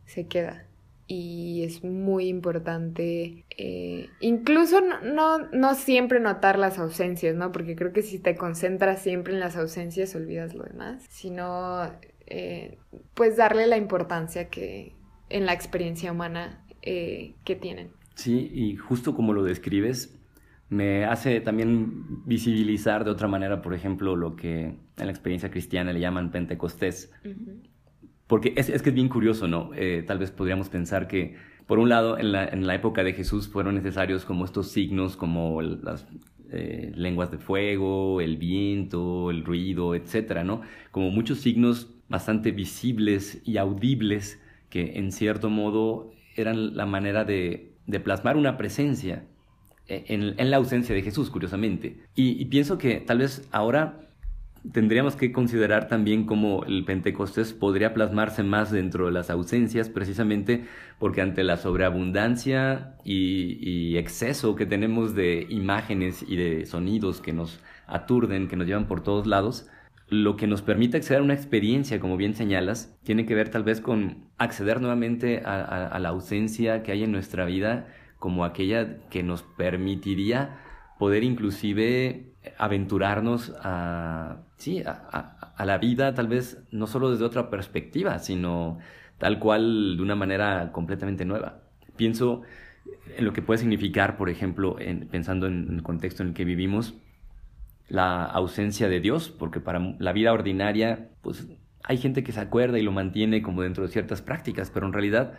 se 0.06 0.26
queda. 0.26 0.66
Y 1.06 1.62
es 1.62 1.84
muy 1.84 2.26
importante, 2.26 3.44
eh, 3.56 4.08
incluso 4.18 4.80
no, 4.80 5.38
no, 5.38 5.74
siempre 5.76 6.18
notar 6.18 6.58
las 6.58 6.80
ausencias, 6.80 7.36
¿no? 7.36 7.52
Porque 7.52 7.76
creo 7.76 7.92
que 7.92 8.02
si 8.02 8.18
te 8.18 8.34
concentras 8.34 9.02
siempre 9.02 9.34
en 9.34 9.38
las 9.38 9.56
ausencias, 9.56 10.16
olvidas 10.16 10.52
lo 10.56 10.64
demás. 10.64 11.04
Sino 11.10 11.92
pues 13.14 13.36
darle 13.36 13.66
la 13.66 13.76
importancia 13.76 14.48
que, 14.48 14.96
en 15.28 15.46
la 15.46 15.52
experiencia 15.52 16.12
humana 16.12 16.64
eh, 16.82 17.34
que 17.44 17.56
tienen. 17.56 17.90
Sí, 18.14 18.50
y 18.52 18.76
justo 18.76 19.14
como 19.14 19.32
lo 19.32 19.42
describes, 19.42 20.18
me 20.68 21.04
hace 21.04 21.40
también 21.40 22.24
visibilizar 22.24 23.04
de 23.04 23.10
otra 23.10 23.28
manera, 23.28 23.62
por 23.62 23.74
ejemplo, 23.74 24.16
lo 24.16 24.36
que 24.36 24.64
en 24.64 25.06
la 25.06 25.10
experiencia 25.10 25.50
cristiana 25.50 25.92
le 25.92 26.00
llaman 26.00 26.30
Pentecostés. 26.30 27.12
Porque 28.26 28.54
es, 28.56 28.68
es, 28.68 28.82
que 28.82 28.88
es 28.88 28.94
bien 28.94 29.08
curioso, 29.08 29.46
¿no? 29.46 29.70
Eh, 29.74 30.02
tal 30.06 30.18
vez 30.18 30.30
podríamos 30.30 30.68
pensar 30.68 31.06
que, 31.06 31.36
por 31.66 31.78
un 31.78 31.88
lado, 31.88 32.18
en 32.18 32.32
la, 32.32 32.46
en 32.46 32.66
la, 32.66 32.74
época 32.74 33.04
de 33.04 33.12
Jesús 33.12 33.48
fueron 33.48 33.74
necesarios 33.74 34.24
como 34.24 34.44
estos 34.44 34.72
signos, 34.72 35.16
como 35.16 35.62
las 35.62 36.06
eh, 36.50 36.90
lenguas 36.94 37.30
de 37.30 37.38
fuego, 37.38 38.20
el 38.20 38.36
viento, 38.36 39.30
el 39.30 39.44
ruido, 39.44 39.94
etcétera, 39.94 40.42
¿no? 40.42 40.62
Como 40.90 41.10
muchos 41.10 41.38
signos 41.38 41.95
bastante 42.08 42.50
visibles 42.52 43.40
y 43.44 43.56
audibles 43.56 44.40
que 44.70 44.98
en 44.98 45.12
cierto 45.12 45.50
modo 45.50 46.12
eran 46.34 46.76
la 46.76 46.86
manera 46.86 47.24
de, 47.24 47.72
plasmar 48.04 48.36
una 48.36 48.56
presencia 48.56 49.24
e, 49.88 50.04
en, 50.08 50.50
la 50.50 50.56
ausencia 50.56 50.94
de 50.94 51.02
Jesús, 51.02 51.30
curiosamente. 51.30 52.00
Y, 52.14 52.44
pienso 52.46 52.78
que 52.78 53.00
tal 53.00 53.18
vez 53.18 53.48
ahora 53.52 54.00
tendríamos 54.72 55.14
que 55.14 55.30
considerar 55.30 55.86
también 55.86 56.26
cómo 56.26 56.64
el 56.64 56.84
Pentecostés 56.84 57.52
podría 57.52 57.94
plasmarse 57.94 58.42
más 58.42 58.72
dentro 58.72 59.06
de 59.06 59.12
las 59.12 59.30
ausencias, 59.30 59.88
precisamente 59.88 60.64
porque 60.98 61.20
ante 61.20 61.44
la 61.44 61.56
sobreabundancia 61.56 62.96
y, 63.04 63.58
y, 63.60 63.96
exceso 63.96 64.56
que 64.56 64.66
tenemos 64.66 65.14
de 65.14 65.46
imágenes 65.48 66.24
y 66.26 66.36
de 66.36 66.66
sonidos 66.66 67.20
que 67.20 67.32
nos 67.32 67.60
aturden, 67.86 68.48
que 68.48 68.56
nos 68.56 68.66
llevan 68.66 68.88
por 68.88 69.02
todos 69.04 69.28
lados, 69.28 69.68
lo 70.08 70.36
que 70.36 70.46
nos 70.46 70.62
permite 70.62 70.96
acceder 70.96 71.20
a 71.20 71.24
una 71.24 71.34
experiencia, 71.34 71.98
como 71.98 72.16
bien 72.16 72.34
señalas, 72.34 72.96
tiene 73.02 73.26
que 73.26 73.34
ver 73.34 73.48
tal 73.48 73.64
vez 73.64 73.80
con 73.80 74.28
acceder 74.38 74.80
nuevamente 74.80 75.42
a, 75.44 75.98
la 75.98 76.08
ausencia 76.10 76.82
que 76.82 76.92
hay 76.92 77.02
en 77.02 77.12
nuestra 77.12 77.44
vida 77.44 77.88
como 78.18 78.44
aquella 78.44 78.98
que 79.10 79.22
nos 79.22 79.42
permitiría 79.42 80.58
poder 80.98 81.24
inclusive 81.24 82.32
aventurarnos 82.56 83.52
a, 83.62 84.38
sí, 84.56 84.82
a, 84.86 85.64
la 85.64 85.78
vida 85.78 86.14
tal 86.14 86.28
vez 86.28 86.62
no 86.70 86.86
solo 86.86 87.10
desde 87.10 87.24
otra 87.24 87.50
perspectiva, 87.50 88.20
sino 88.20 88.78
tal 89.18 89.40
cual 89.40 89.96
de 89.96 90.02
una 90.02 90.14
manera 90.14 90.70
completamente 90.72 91.24
nueva. 91.24 91.62
Pienso 91.96 92.42
en 93.16 93.24
lo 93.24 93.32
que 93.32 93.42
puede 93.42 93.58
significar, 93.58 94.16
por 94.16 94.30
ejemplo, 94.30 94.78
en, 94.78 95.08
pensando 95.08 95.46
en 95.46 95.68
el 95.70 95.82
contexto 95.82 96.22
en 96.22 96.30
el 96.30 96.34
que 96.34 96.44
vivimos, 96.44 96.94
la 97.88 98.24
ausencia 98.24 98.88
de 98.88 99.00
Dios, 99.00 99.30
porque 99.30 99.60
para 99.60 99.94
la 99.98 100.12
vida 100.12 100.32
ordinaria, 100.32 101.08
pues 101.22 101.46
hay 101.84 101.98
gente 101.98 102.24
que 102.24 102.32
se 102.32 102.40
acuerda 102.40 102.78
y 102.78 102.82
lo 102.82 102.92
mantiene 102.92 103.42
como 103.42 103.62
dentro 103.62 103.84
de 103.84 103.92
ciertas 103.92 104.22
prácticas, 104.22 104.70
pero 104.70 104.86
en 104.86 104.92
realidad, 104.92 105.34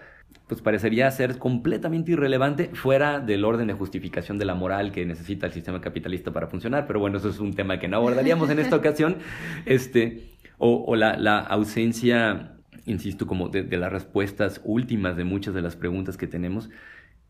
pues 0.48 0.62
parecería 0.62 1.12
ser 1.12 1.38
completamente 1.40 2.14
irrelevante 2.14 2.70
fuera 2.74 3.20
del 3.20 3.44
orden 3.44 3.68
de 3.68 3.74
justificación 3.74 4.38
de 4.38 4.46
la 4.46 4.56
moral 4.56 4.94
que 4.94 5.06
necesita 5.06 5.48
el 5.48 5.52
sistema 5.52 5.82
capitalista 5.82 6.32
para 6.32 6.48
funcionar. 6.48 6.88
Pero 6.88 7.02
bueno, 7.02 7.18
eso 7.18 7.30
es 7.30 7.40
un 7.40 7.54
tema 7.54 7.80
que 7.80 7.90
no 7.90 7.98
abordaríamos 7.98 8.50
en 8.50 8.60
esta 8.60 8.76
ocasión. 8.78 9.18
Este, 9.66 10.30
o, 10.58 10.96
la, 10.96 11.40
ausencia, 11.40 12.54
insisto, 12.86 13.28
como 13.28 13.50
de 13.50 13.78
las 13.78 13.92
respuestas 13.92 14.62
últimas 14.64 15.18
de 15.18 15.26
muchas 15.26 15.54
de 15.54 15.62
las 15.62 15.76
preguntas 15.76 16.16
que 16.16 16.28
tenemos 16.28 16.70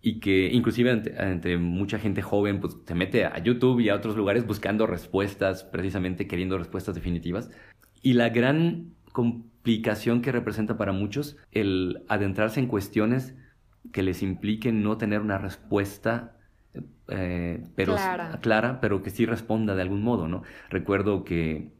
y 0.01 0.19
que 0.19 0.49
inclusive 0.51 0.91
entre, 0.91 1.57
mucha 1.57 1.99
gente 1.99 2.21
joven 2.21 2.59
pues 2.59 2.77
se 2.85 2.95
mete 2.95 3.25
a 3.25 3.37
YouTube 3.39 3.79
y 3.79 3.89
a 3.89 3.95
otros 3.95 4.15
lugares 4.15 4.45
buscando 4.45 4.87
respuestas, 4.87 5.63
precisamente 5.63 6.27
queriendo 6.27 6.57
respuestas 6.57 6.95
definitivas. 6.95 7.49
Y 8.01 8.13
la 8.13 8.29
gran 8.29 8.93
complicación 9.11 10.21
que 10.21 10.31
representa 10.31 10.77
para 10.77 10.91
muchos 10.91 11.37
el 11.51 12.03
adentrarse 12.07 12.59
en 12.59 12.67
cuestiones 12.67 13.35
que 13.91 14.03
les 14.03 14.21
impliquen 14.21 14.83
no 14.83 14.97
tener 14.97 15.21
una 15.21 15.37
respuesta 15.37 16.37
eh, 17.09 17.63
pero 17.75 17.95
clara. 18.41 18.79
pero 18.81 19.01
que 19.01 19.09
sí 19.09 19.25
responda 19.25 19.75
de 19.75 19.81
algún 19.81 20.03
modo, 20.03 20.27
¿no? 20.27 20.43
Recuerdo 20.69 21.23
que, 21.23 21.71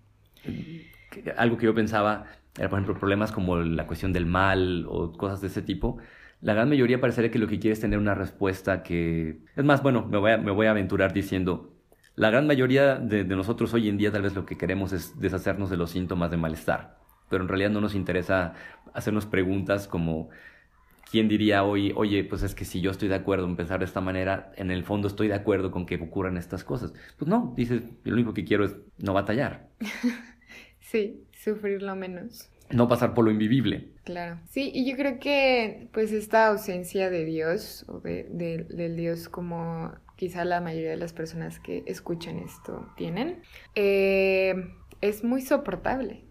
que 1.11 1.31
algo 1.37 1.57
que 1.57 1.65
yo 1.65 1.75
pensaba 1.75 2.25
era, 2.57 2.69
por 2.69 2.79
ejemplo, 2.79 2.97
problemas 2.97 3.31
como 3.31 3.57
la 3.57 3.85
cuestión 3.85 4.13
del 4.13 4.25
mal 4.25 4.85
o 4.87 5.13
cosas 5.13 5.41
de 5.41 5.47
ese 5.47 5.61
tipo, 5.61 5.97
la 6.41 6.53
gran 6.53 6.69
mayoría 6.69 7.01
parecería 7.01 7.31
que 7.31 7.39
lo 7.39 7.47
que 7.47 7.59
quiere 7.59 7.73
es 7.73 7.79
tener 7.79 7.97
una 7.97 8.13
respuesta 8.13 8.83
que... 8.83 9.39
Es 9.55 9.63
más, 9.63 9.81
bueno, 9.81 10.05
me 10.05 10.17
voy 10.17 10.31
a, 10.31 10.37
me 10.37 10.51
voy 10.51 10.67
a 10.67 10.71
aventurar 10.71 11.13
diciendo, 11.13 11.73
la 12.15 12.29
gran 12.29 12.45
mayoría 12.47 12.95
de, 12.95 13.23
nosotros 13.23 13.73
hoy 13.73 13.89
en 13.89 13.97
día 13.97 14.11
tal 14.11 14.23
vez 14.23 14.35
lo 14.35 14.45
que 14.45 14.57
queremos 14.57 14.93
es 14.93 15.19
deshacernos 15.19 15.69
de 15.69 15.77
los 15.77 15.91
síntomas 15.91 16.29
de 16.29 16.37
malestar, 16.37 16.97
pero 17.29 17.43
en 17.43 17.49
realidad 17.49 17.71
no 17.71 17.81
nos 17.81 17.95
interesa 17.95 18.53
hacernos 18.93 19.25
preguntas 19.25 19.87
como, 19.87 20.29
¿quién 21.09 21.27
diría 21.27 21.63
hoy, 21.63 21.91
oye, 21.95 22.23
pues 22.23 22.43
es 22.43 22.53
que 22.53 22.65
si 22.65 22.81
yo 22.81 22.91
estoy 22.91 23.07
de 23.07 23.15
acuerdo 23.15 23.45
en 23.45 23.55
pensar 23.55 23.79
de 23.79 23.85
esta 23.85 24.01
manera, 24.01 24.51
en 24.57 24.69
el 24.69 24.83
fondo 24.83 25.07
estoy 25.07 25.27
de 25.27 25.35
acuerdo 25.35 25.71
con 25.71 25.87
que 25.87 25.95
ocurran 25.95 26.37
estas 26.37 26.63
cosas? 26.63 26.93
Pues 27.17 27.27
no, 27.27 27.53
dices, 27.55 27.81
lo 28.03 28.13
único 28.13 28.33
que 28.33 28.45
quiero 28.45 28.65
es 28.65 28.75
no 28.99 29.13
batallar. 29.13 29.69
sí, 30.79 31.23
sufrir 31.33 31.81
lo 31.81 31.95
menos 31.95 32.49
no 32.71 32.87
pasar 32.87 33.13
por 33.13 33.25
lo 33.25 33.31
invivible. 33.31 33.89
Claro, 34.03 34.39
sí, 34.49 34.71
y 34.73 34.89
yo 34.89 34.95
creo 34.97 35.19
que 35.19 35.89
pues 35.93 36.11
esta 36.11 36.47
ausencia 36.47 37.09
de 37.09 37.25
Dios 37.25 37.85
o 37.87 37.99
de, 37.99 38.25
del 38.69 38.95
Dios 38.95 39.29
como 39.29 39.93
quizá 40.15 40.43
la 40.43 40.59
mayoría 40.59 40.89
de 40.91 40.97
las 40.97 41.13
personas 41.13 41.59
que 41.59 41.83
escuchan 41.85 42.39
esto 42.39 42.89
tienen, 42.97 43.41
eh, 43.75 44.55
es 44.99 45.23
muy 45.23 45.41
soportable. 45.41 46.25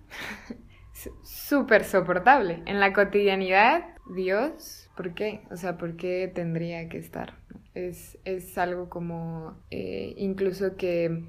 Súper 1.23 1.85
soportable. 1.85 2.63
En 2.67 2.81
la 2.81 2.93
cotidianidad, 2.93 3.85
Dios, 4.15 4.91
¿por 4.97 5.15
qué? 5.15 5.43
O 5.51 5.57
sea, 5.57 5.77
¿por 5.77 5.97
qué 5.97 6.31
tendría 6.35 6.89
que 6.89 6.99
estar? 6.99 7.35
Es, 7.75 8.19
es 8.25 8.57
algo 8.59 8.89
como 8.89 9.57
eh, 9.71 10.15
incluso 10.17 10.77
que 10.77 11.25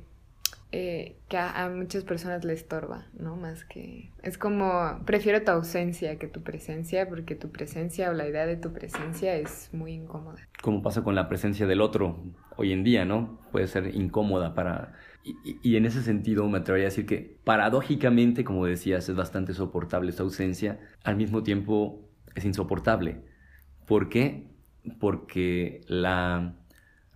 eh, 0.73 1.15
que 1.29 1.37
a, 1.37 1.69
muchas 1.69 2.03
personas 2.03 2.43
le 2.43 2.53
estorba, 2.53 3.05
¿no? 3.17 3.37
Más 3.37 3.63
que... 3.63 4.11
Es 4.21 4.37
como, 4.37 4.99
prefiero 5.05 5.41
tu 5.41 5.51
ausencia 5.51 6.17
que 6.19 6.27
tu 6.27 6.41
presencia, 6.43 7.07
porque 7.07 7.35
tu 7.35 7.51
presencia 7.51 8.09
o 8.09 8.13
la 8.13 8.27
idea 8.27 8.45
de 8.45 8.57
tu 8.57 8.73
presencia 8.73 9.35
es 9.35 9.69
muy 9.71 9.93
incómoda. 9.93 10.45
Como 10.61 10.81
pasa 10.81 11.03
con 11.03 11.15
la 11.15 11.29
presencia 11.29 11.67
del 11.67 11.79
otro 11.79 12.21
hoy 12.57 12.73
en 12.73 12.83
día, 12.83 13.05
¿no? 13.05 13.39
Puede 13.51 13.67
ser 13.67 13.95
incómoda 13.95 14.53
para... 14.53 14.93
Y, 15.23 15.75
en 15.75 15.85
ese 15.85 16.01
sentido 16.03 16.47
me 16.47 16.59
atrevería 16.59 16.87
a 16.87 16.89
decir 16.89 17.05
que 17.05 17.37
paradójicamente, 17.43 18.43
como 18.43 18.65
decías, 18.65 19.07
es 19.09 19.15
bastante 19.15 19.53
soportable 19.53 20.09
esa 20.09 20.23
ausencia, 20.23 20.79
al 21.03 21.17
mismo 21.17 21.43
tiempo 21.43 22.09
es 22.35 22.45
insoportable. 22.45 23.21
¿Por 23.85 24.07
qué? 24.07 24.47
Porque 24.99 25.81
la 25.87 26.55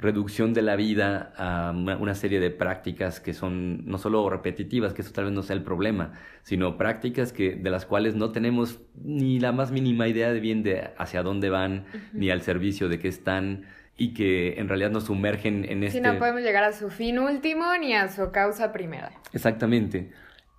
reducción 0.02 0.54
de 0.54 0.64
la 0.64 0.76
vida 0.76 1.32
a 1.38 1.72
una, 1.72 2.16
serie 2.16 2.40
de 2.40 2.50
prácticas 2.50 3.20
que 3.20 3.34
son 3.34 3.86
no 3.86 4.00
solo 4.00 4.28
repetitivas, 4.30 4.94
que 4.94 5.04
eso 5.04 5.12
tal 5.14 5.26
vez 5.26 5.34
no 5.34 5.44
sea 5.44 5.56
el 5.56 5.64
problema, 5.64 6.14
sino 6.42 6.76
prácticas 6.76 7.32
que, 7.32 7.56
de 7.56 7.70
las 7.70 7.86
cuales 7.86 8.16
no 8.16 8.32
tenemos 8.32 8.82
ni 8.96 9.40
la 9.40 9.52
más 9.52 9.72
mínima 9.72 10.08
idea 10.08 10.34
de 10.34 10.40
bien 10.40 10.64
de 10.64 10.90
hacia 10.98 11.22
dónde 11.22 11.50
van, 11.50 11.86
ni 12.14 12.32
al 12.32 12.42
servicio 12.42 12.90
de 12.90 12.98
qué 12.98 13.08
están, 13.08 13.66
y 13.96 14.16
que 14.16 14.60
en 14.60 14.68
realidad 14.68 14.90
nos 14.90 15.04
sumergen 15.06 15.66
en 15.70 15.84
este... 15.84 16.00
Si 16.00 16.04
no 16.04 16.18
podemos 16.18 16.42
llegar 16.42 16.64
a 16.64 16.74
su 16.74 16.90
fin 16.90 17.20
último 17.20 17.66
ni 17.80 17.94
a 17.94 18.10
su 18.10 18.32
causa 18.32 18.74
primera. 18.74 19.12
Exactamente. 19.34 20.10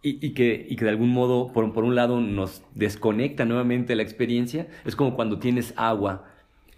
Y, 0.04 0.24
y, 0.24 0.34
que, 0.34 0.66
y 0.68 0.76
que 0.76 0.84
de 0.84 0.90
algún 0.90 1.10
modo, 1.10 1.52
por, 1.52 1.72
por 1.72 1.82
un 1.82 1.96
lado, 1.96 2.20
nos 2.20 2.62
desconecta 2.74 3.44
nuevamente 3.44 3.96
la 3.96 4.02
experiencia. 4.04 4.68
Es 4.84 4.94
como 4.94 5.16
cuando 5.16 5.40
tienes 5.40 5.74
agua 5.76 6.28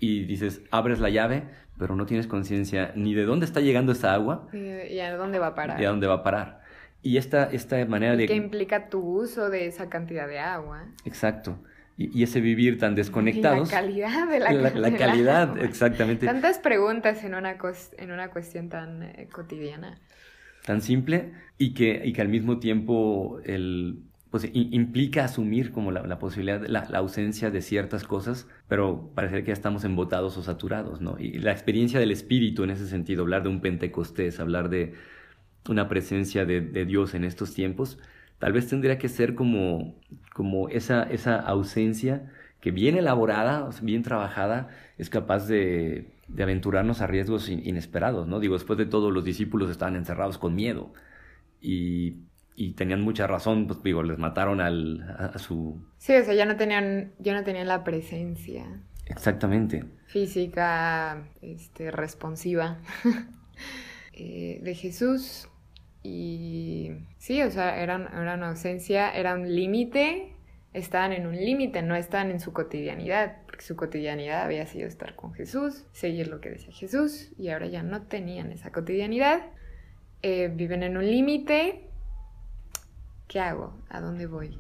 y 0.01 0.25
dices, 0.25 0.63
abres 0.71 1.01
la 1.01 1.11
llave, 1.11 1.45
pero 1.79 1.97
no 1.97 2.07
tienes 2.07 2.27
conciencia 2.27 2.93
ni 2.95 3.15
de 3.15 3.25
dónde 3.25 3.47
está 3.47 3.61
llegando 3.61 3.93
esa 3.93 4.15
agua. 4.15 4.49
Y 4.53 4.99
a 5.01 5.17
dónde 5.17 5.39
va 5.39 5.49
a 5.49 5.55
parar. 5.55 5.81
Y 5.81 5.85
a 5.85 5.91
dónde 5.91 6.07
va 6.07 6.15
a 6.15 6.23
parar. 6.23 6.61
Y 7.03 7.19
esta, 7.19 7.45
esta 7.53 7.85
manera 7.85 8.17
de... 8.17 8.27
¿Qué 8.27 8.35
implica 8.35 8.89
tu 8.89 9.01
uso 9.01 9.51
de 9.51 9.67
esa 9.67 9.91
cantidad 9.91 10.27
de 10.27 10.39
agua? 10.39 10.87
Exacto. 11.05 11.59
Y, 11.97 12.23
ese 12.23 12.41
vivir 12.41 12.79
tan 12.79 12.95
desconectados. 12.97 13.71
la 13.71 13.81
calidad 13.81 14.29
de 14.29 14.41
la, 14.41 14.53
la, 14.53 14.71
la 14.71 14.97
calidad, 14.97 15.59
exactamente. 15.63 16.27
Tantas 16.27 16.59
preguntas 16.59 17.23
en 17.23 17.35
una, 17.35 17.57
en 17.99 18.11
una 18.11 18.31
cuestión 18.31 18.69
tan 18.69 19.03
eh, 19.05 19.29
cotidiana. 19.31 20.01
Tan 20.65 20.81
simple 20.81 21.35
y 21.57 21.75
que, 21.75 22.03
y 22.05 22.13
que 22.13 22.21
al 22.21 22.29
mismo 22.29 22.59
tiempo 22.59 23.39
el, 23.45 24.03
pues 24.35 24.51
implica 24.53 25.27
asumir 25.27 25.71
como 25.71 25.93
la, 25.93 26.19
posibilidad, 26.19 26.61
la, 26.67 26.89
la, 26.91 26.99
ausencia 26.99 27.53
de 27.53 27.63
ciertas 27.63 28.03
cosas, 28.03 28.49
pero 28.67 29.13
parece 29.15 29.45
que 29.45 29.47
ya 29.47 29.53
estamos 29.53 29.85
embotados 29.85 30.37
o 30.37 30.43
saturados, 30.43 31.01
¿no? 31.01 31.17
Y 31.21 31.39
la 31.39 31.53
experiencia 31.53 32.01
del 32.01 32.11
espíritu 32.11 32.65
en 32.65 32.71
ese 32.71 32.89
sentido, 32.89 33.23
hablar 33.23 33.45
de 33.45 33.51
un 33.51 33.61
Pentecostés, 33.61 34.41
hablar 34.41 34.71
de 34.71 34.95
una 35.69 35.87
presencia 35.87 36.45
de, 36.45 36.85
Dios 36.85 37.15
en 37.15 37.23
estos 37.23 37.55
tiempos, 37.55 38.01
tal 38.41 38.53
vez 38.53 38.67
tendría 38.67 38.99
que 38.99 39.09
ser 39.09 39.37
como, 39.37 40.01
como 40.33 40.69
esa, 40.69 41.05
esa 41.05 41.37
ausencia 41.37 42.33
que 42.61 42.73
bien 42.73 42.97
elaborada, 42.97 43.71
bien 43.83 44.03
trabajada, 44.03 44.69
es 44.99 45.11
capaz 45.11 45.47
de 45.47 46.11
aventurarnos 46.37 47.03
a 47.03 47.07
riesgos 47.07 47.49
inesperados, 47.49 48.27
¿no? 48.27 48.41
Digo, 48.41 48.55
después 48.55 48.81
de 48.81 48.87
todo, 48.87 49.13
los 49.13 49.25
discípulos 49.25 49.71
estaban 49.71 49.95
encerrados 49.95 50.39
con 50.39 50.57
miedo 50.57 50.93
y 51.61 52.25
y 52.57 52.73
tenían 52.73 53.01
mucha 53.01 53.27
razón, 53.27 53.67
pues 53.67 53.83
digo, 53.83 54.03
les 54.03 54.19
mataron 54.19 54.61
al, 54.61 55.03
a, 55.03 55.39
su... 55.39 55.85
Sí, 55.99 56.15
o 56.15 56.25
sea, 56.25 56.35
ya 56.35 56.47
no 56.47 56.57
tenían, 56.57 57.13
ya 57.19 57.35
no 57.35 57.43
tenían 57.43 57.67
la 57.67 57.83
presencia. 57.83 58.65
Exactamente. 59.07 59.85
Física, 60.07 61.29
este, 61.43 61.91
responsiva 61.91 62.79
eh, 64.13 64.61
de 64.63 64.75
Jesús. 64.75 65.49
Y 66.03 66.91
sí, 67.19 67.43
o 67.43 67.51
sea, 67.51 67.83
era, 67.83 67.97
era 68.13 68.35
una 68.35 68.49
ausencia, 68.49 69.11
era 69.11 69.35
un 69.35 69.53
límite, 69.53 70.37
estaban 70.75 71.13
en 71.13 71.27
un 71.27 71.35
límite, 71.35 71.83
no 71.83 71.97
estaban 71.97 72.31
en 72.31 72.41
su 72.41 72.53
cotidianidad, 72.53 73.39
porque 73.47 73.65
su 73.65 73.75
cotidianidad 73.75 74.43
había 74.43 74.67
sido 74.67 74.87
estar 74.87 75.17
con 75.17 75.33
Jesús, 75.33 75.87
seguir 75.93 76.29
lo 76.29 76.41
que 76.41 76.51
decía 76.51 76.73
Jesús, 76.73 77.33
y 77.39 77.49
ahora 77.49 77.67
ya 77.67 77.83
no 77.83 78.03
tenían 78.03 78.53
esa 78.53 78.71
cotidianidad. 78.71 79.47
Eh, 80.23 80.51
viven 80.55 80.83
en 80.83 80.97
un 80.97 81.07
límite, 81.07 81.91
¿qué 83.35 83.41
hago? 83.41 83.75
¿A 83.89 84.01
dónde 84.01 84.29
voy? 84.29 84.57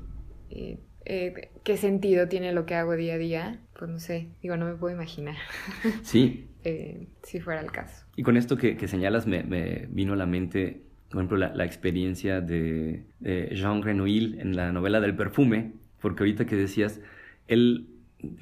Eh, 0.51 0.81
eh, 1.05 1.51
¿Qué 1.63 1.77
sentido 1.77 2.27
tiene 2.27 2.53
lo 2.53 2.67
que 2.67 2.75
hago 2.75 2.97
día 2.97 3.15
a 3.15 3.19
día? 3.19 3.61
Pues 3.79 3.89
no 3.89 4.01
sé, 4.01 4.31
digo, 4.43 4.57
no 4.57 4.67
me 4.67 4.75
puedo 4.75 4.93
imaginar. 4.93 5.37
Sí. 6.03 6.49
Eh, 6.65 7.07
si 7.23 7.39
fuera 7.39 7.61
el 7.61 7.71
caso. 7.71 8.05
Y 8.17 8.25
con 8.25 8.37
esto 8.37 8.57
que, 8.57 8.89
señalas 8.89 9.29
me, 9.29 9.87
vino 9.91 10.15
a 10.15 10.17
la 10.17 10.27
mente, 10.27 10.83
por 11.09 11.19
ejemplo, 11.19 11.37
la, 11.37 11.65
experiencia 11.65 12.41
de, 12.41 13.05
Jean 13.53 13.81
Renouil 13.83 14.41
en 14.41 14.57
la 14.57 14.73
novela 14.73 15.01
del 15.01 15.15
perfume, 15.15 15.75
porque 16.01 16.25
ahorita 16.25 16.45
que 16.45 16.57
decías, 16.57 17.01
él 17.47 17.91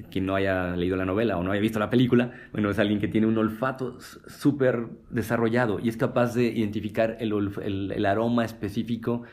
quien 0.09 0.25
no 0.25 0.33
haya 0.33 0.75
leído 0.75 0.95
la 0.95 1.05
novela 1.05 1.37
o 1.37 1.43
no 1.43 1.51
haya 1.51 1.61
visto 1.61 1.77
la 1.77 1.91
película, 1.91 2.31
bueno, 2.53 2.71
es 2.71 2.79
alguien 2.79 2.99
que 2.99 3.07
tiene 3.07 3.27
un 3.27 3.37
olfato 3.37 3.99
súper 3.99 4.87
desarrollado 5.11 5.79
y 5.79 5.89
es 5.89 5.97
capaz 5.97 6.33
de 6.33 6.45
identificar 6.45 7.17
el, 7.19 7.33
el, 7.61 8.05
aroma 8.05 8.45
específico 8.45 9.23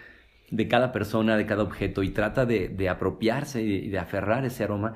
de 0.50 0.68
cada 0.68 0.92
persona, 0.92 1.36
de 1.36 1.46
cada 1.46 1.62
objeto 1.62 2.02
y 2.02 2.10
trata 2.10 2.46
de, 2.46 2.88
apropiarse 2.88 3.62
y 3.62 3.88
de, 3.88 3.98
aferrar 3.98 4.44
ese 4.44 4.64
aroma. 4.64 4.94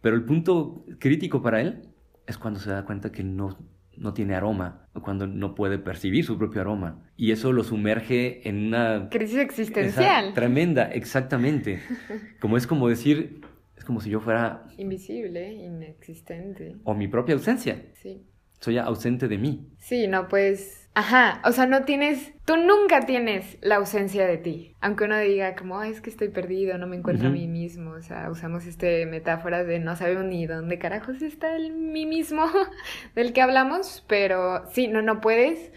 Pero 0.00 0.16
el 0.16 0.24
punto 0.24 0.84
crítico 0.98 1.42
para 1.42 1.60
él 1.60 1.88
es 2.26 2.38
cuando 2.38 2.60
se 2.60 2.70
da 2.70 2.84
cuenta 2.84 3.12
que 3.12 3.22
no, 3.22 3.58
no 3.96 4.14
tiene 4.14 4.34
aroma, 4.34 4.88
o 4.94 5.02
cuando 5.02 5.26
no 5.26 5.54
puede 5.54 5.78
percibir 5.78 6.24
su 6.24 6.38
propio 6.38 6.60
aroma. 6.60 7.10
Y 7.16 7.32
eso 7.32 7.52
lo 7.52 7.64
sumerge 7.64 8.48
en 8.48 8.68
una... 8.68 9.08
Crisis 9.10 9.38
existencial. 9.38 10.32
tremenda, 10.34 10.84
exactamente. 10.90 11.80
Como 12.40 12.56
es 12.56 12.66
como 12.66 12.88
decir, 12.88 13.40
es 13.76 13.84
como 13.84 14.00
si 14.00 14.10
yo 14.10 14.20
fuera... 14.20 14.66
Invisible, 14.76 15.52
inexistente. 15.52 16.76
O 16.84 16.94
mi 16.94 17.08
propia 17.08 17.34
ausencia. 17.34 17.86
Sí. 17.94 18.22
Soy 18.60 18.78
ausente 18.78 19.28
de 19.28 19.38
mí. 19.38 19.68
Sí, 19.78 20.06
no 20.08 20.28
puedes 20.28 20.87
Ajá, 20.98 21.40
o 21.44 21.52
sea, 21.52 21.66
no 21.66 21.84
tienes, 21.84 22.32
tú 22.44 22.56
nunca 22.56 23.06
tienes 23.06 23.56
la 23.60 23.76
ausencia 23.76 24.26
de 24.26 24.36
ti. 24.36 24.74
Aunque 24.80 25.04
uno 25.04 25.16
diga 25.16 25.54
como, 25.54 25.80
es 25.84 26.00
que 26.00 26.10
estoy 26.10 26.28
perdido, 26.28 26.76
no 26.76 26.88
me 26.88 26.96
encuentro 26.96 27.28
a 27.28 27.30
mí 27.30 27.46
mismo. 27.46 27.92
O 27.92 28.02
sea, 28.02 28.28
usamos 28.32 28.66
este 28.66 29.06
metáfora 29.06 29.62
de 29.62 29.78
no 29.78 29.94
sabemos 29.94 30.24
ni 30.24 30.44
dónde 30.48 30.80
carajos 30.80 31.22
está 31.22 31.54
el 31.54 31.72
mí 31.72 32.04
mismo 32.04 32.50
del 33.14 33.32
que 33.32 33.40
hablamos, 33.40 34.04
pero 34.08 34.68
sí, 34.72 34.88
no, 34.88 35.00
no 35.00 35.20
puedes. 35.20 35.70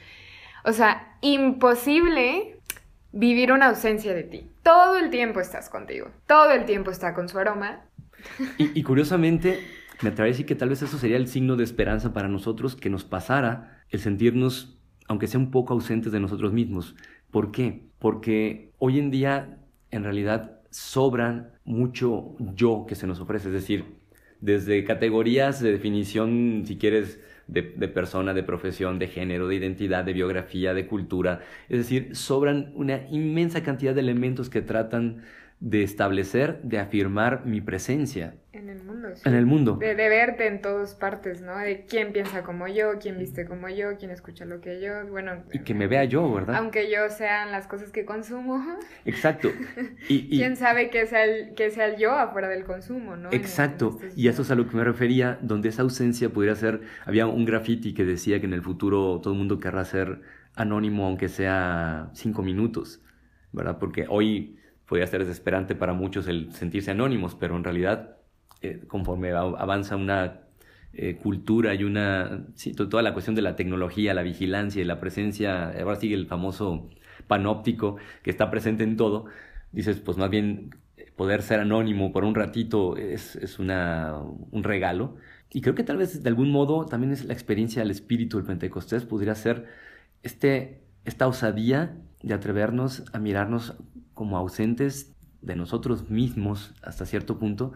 O 0.65 0.73
sea, 0.73 1.15
imposible 1.21 2.57
vivir 3.11 3.51
una 3.51 3.67
ausencia 3.67 4.15
de 4.15 4.23
ti. 4.23 4.49
Todo 4.63 4.97
el 4.97 5.11
tiempo 5.11 5.39
estás 5.39 5.69
contigo, 5.69 6.09
todo 6.25 6.49
el 6.49 6.65
tiempo 6.65 6.89
está 6.89 7.13
con 7.13 7.29
su 7.29 7.37
aroma. 7.37 7.85
Y, 8.57 8.79
y 8.79 8.81
curiosamente, 8.81 9.59
me 10.01 10.09
atrevo 10.09 10.25
a 10.25 10.31
decir 10.31 10.47
que 10.47 10.55
tal 10.55 10.69
vez 10.69 10.81
eso 10.81 10.97
sería 10.97 11.17
el 11.17 11.27
signo 11.27 11.57
de 11.57 11.63
esperanza 11.63 12.11
para 12.11 12.27
nosotros, 12.27 12.75
que 12.75 12.89
nos 12.89 13.03
pasara 13.03 13.83
el 13.91 13.99
sentirnos 13.99 14.80
aunque 15.11 15.27
sea 15.27 15.41
un 15.41 15.51
poco 15.51 15.73
ausentes 15.73 16.13
de 16.13 16.21
nosotros 16.21 16.53
mismos. 16.53 16.95
¿Por 17.31 17.51
qué? 17.51 17.89
Porque 17.99 18.71
hoy 18.77 18.97
en 18.97 19.11
día, 19.11 19.57
en 19.91 20.05
realidad, 20.05 20.61
sobran 20.69 21.51
mucho 21.65 22.37
yo 22.39 22.85
que 22.87 22.95
se 22.95 23.07
nos 23.07 23.19
ofrece, 23.19 23.49
es 23.49 23.53
decir, 23.53 23.83
desde 24.39 24.85
categorías 24.85 25.59
de 25.61 25.73
definición, 25.73 26.63
si 26.65 26.77
quieres, 26.77 27.19
de, 27.47 27.61
persona, 27.89 28.33
de 28.33 28.43
profesión, 28.43 28.99
de 28.99 29.07
género, 29.07 29.49
de 29.49 29.55
identidad, 29.55 30.05
de 30.05 30.13
biografía, 30.13 30.73
de 30.73 30.87
cultura. 30.87 31.41
Es 31.67 31.79
decir, 31.79 32.15
sobran 32.15 32.71
una 32.75 33.05
inmensa 33.09 33.63
cantidad 33.63 33.93
de 33.93 33.99
elementos 33.99 34.49
que 34.49 34.61
tratan 34.61 35.23
de 35.61 35.83
establecer, 35.83 36.59
de 36.63 36.79
afirmar 36.79 37.45
mi 37.45 37.61
presencia. 37.61 38.33
En 38.51 38.67
el 38.67 38.83
mundo. 38.83 39.09
Sí. 39.13 39.21
En 39.29 39.35
el 39.35 39.45
mundo. 39.45 39.77
De, 39.77 39.93
verte 39.93 40.47
en 40.47 40.59
todas 40.59 40.95
partes, 40.95 41.41
¿no? 41.41 41.55
De 41.55 41.85
quién 41.87 42.13
piensa 42.13 42.41
como 42.41 42.67
yo, 42.67 42.97
quién 42.99 43.19
viste 43.19 43.45
como 43.45 43.69
yo, 43.69 43.95
quién 43.99 44.09
escucha 44.09 44.43
lo 44.45 44.59
que 44.59 44.81
yo, 44.81 45.05
bueno. 45.07 45.43
Y 45.53 45.59
que 45.59 45.75
me 45.75 45.85
vea 45.85 46.03
yo, 46.05 46.33
¿verdad? 46.33 46.55
Aunque 46.55 46.91
yo 46.91 47.07
sean 47.09 47.51
las 47.51 47.67
cosas 47.67 47.91
que 47.91 48.05
consumo. 48.05 48.59
Exacto. 49.05 49.51
Y, 50.09 50.29
¿Quién 50.29 50.55
sabe 50.55 50.89
que 50.89 51.05
sea, 51.05 51.25
el, 51.25 51.53
que 51.53 51.69
sea 51.69 51.85
el 51.85 51.97
yo 51.97 52.11
afuera 52.11 52.49
del 52.49 52.63
consumo, 52.63 53.15
¿no? 53.15 53.29
Exacto. 53.31 53.99
y 54.15 54.29
eso 54.29 54.41
es 54.41 54.49
a 54.49 54.55
lo 54.55 54.67
que 54.67 54.75
me 54.75 54.83
refería, 54.83 55.37
donde 55.41 55.69
esa 55.69 55.83
ausencia 55.83 56.29
pudiera 56.29 56.55
ser, 56.55 56.81
había 57.05 57.27
un 57.27 57.45
graffiti 57.45 57.93
que 57.93 58.03
decía 58.03 58.39
que 58.39 58.47
en 58.47 58.53
el 58.53 58.63
futuro 58.63 59.21
todo 59.21 59.33
el 59.33 59.37
mundo 59.37 59.59
querrá 59.59 59.85
ser 59.85 60.21
anónimo, 60.55 61.05
aunque 61.05 61.29
sea 61.29 62.09
cinco 62.13 62.41
minutos, 62.41 62.99
¿verdad? 63.51 63.77
Porque 63.77 64.07
hoy 64.09 64.57
podría 64.91 65.07
ser 65.07 65.21
desesperante 65.21 65.73
para 65.73 65.93
muchos 65.93 66.27
el 66.27 66.51
sentirse 66.51 66.91
anónimos, 66.91 67.33
pero 67.33 67.55
en 67.55 67.63
realidad, 67.63 68.17
eh, 68.61 68.81
conforme 68.87 69.31
avanza 69.31 69.95
una 69.95 70.41
eh, 70.91 71.15
cultura 71.15 71.73
y 71.75 71.85
una, 71.85 72.45
sí, 72.55 72.73
toda 72.73 73.01
la 73.01 73.13
cuestión 73.13 73.33
de 73.33 73.41
la 73.41 73.55
tecnología, 73.55 74.13
la 74.13 74.21
vigilancia 74.21 74.81
y 74.81 74.83
la 74.83 74.99
presencia, 74.99 75.69
ahora 75.79 75.95
sigue 75.95 76.15
el 76.15 76.27
famoso 76.27 76.89
panóptico 77.27 77.95
que 78.21 78.31
está 78.31 78.51
presente 78.51 78.83
en 78.83 78.97
todo, 78.97 79.27
dices, 79.71 80.01
pues 80.01 80.17
más 80.17 80.29
bien 80.29 80.71
poder 81.15 81.41
ser 81.41 81.61
anónimo 81.61 82.11
por 82.11 82.25
un 82.25 82.35
ratito 82.35 82.97
es, 82.97 83.37
es 83.37 83.59
una, 83.59 84.17
un 84.51 84.61
regalo. 84.61 85.15
Y 85.53 85.61
creo 85.61 85.73
que 85.73 85.83
tal 85.85 85.95
vez 85.95 86.21
de 86.21 86.27
algún 86.27 86.51
modo 86.51 86.85
también 86.85 87.13
es 87.13 87.23
la 87.23 87.31
experiencia 87.31 87.81
del 87.81 87.91
espíritu 87.91 88.35
del 88.35 88.45
Pentecostés, 88.45 89.05
podría 89.05 89.35
ser 89.35 89.67
este, 90.21 90.81
esta 91.05 91.27
osadía 91.27 91.95
de 92.23 92.33
atrevernos 92.33 93.05
a 93.13 93.19
mirarnos 93.19 93.77
como 94.21 94.37
ausentes 94.37 95.15
de 95.41 95.55
nosotros 95.55 96.11
mismos 96.11 96.75
hasta 96.83 97.07
cierto 97.07 97.39
punto, 97.39 97.73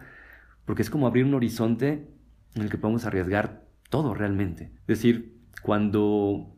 porque 0.64 0.82
es 0.82 0.90
como 0.90 1.08
abrir 1.08 1.24
un 1.24 1.34
horizonte 1.34 2.06
en 2.54 2.62
el 2.62 2.70
que 2.70 2.78
podemos 2.78 3.04
arriesgar 3.04 3.64
todo 3.90 4.14
realmente. 4.14 4.70
Es 4.82 4.86
decir, 4.86 5.34
cuando 5.62 6.54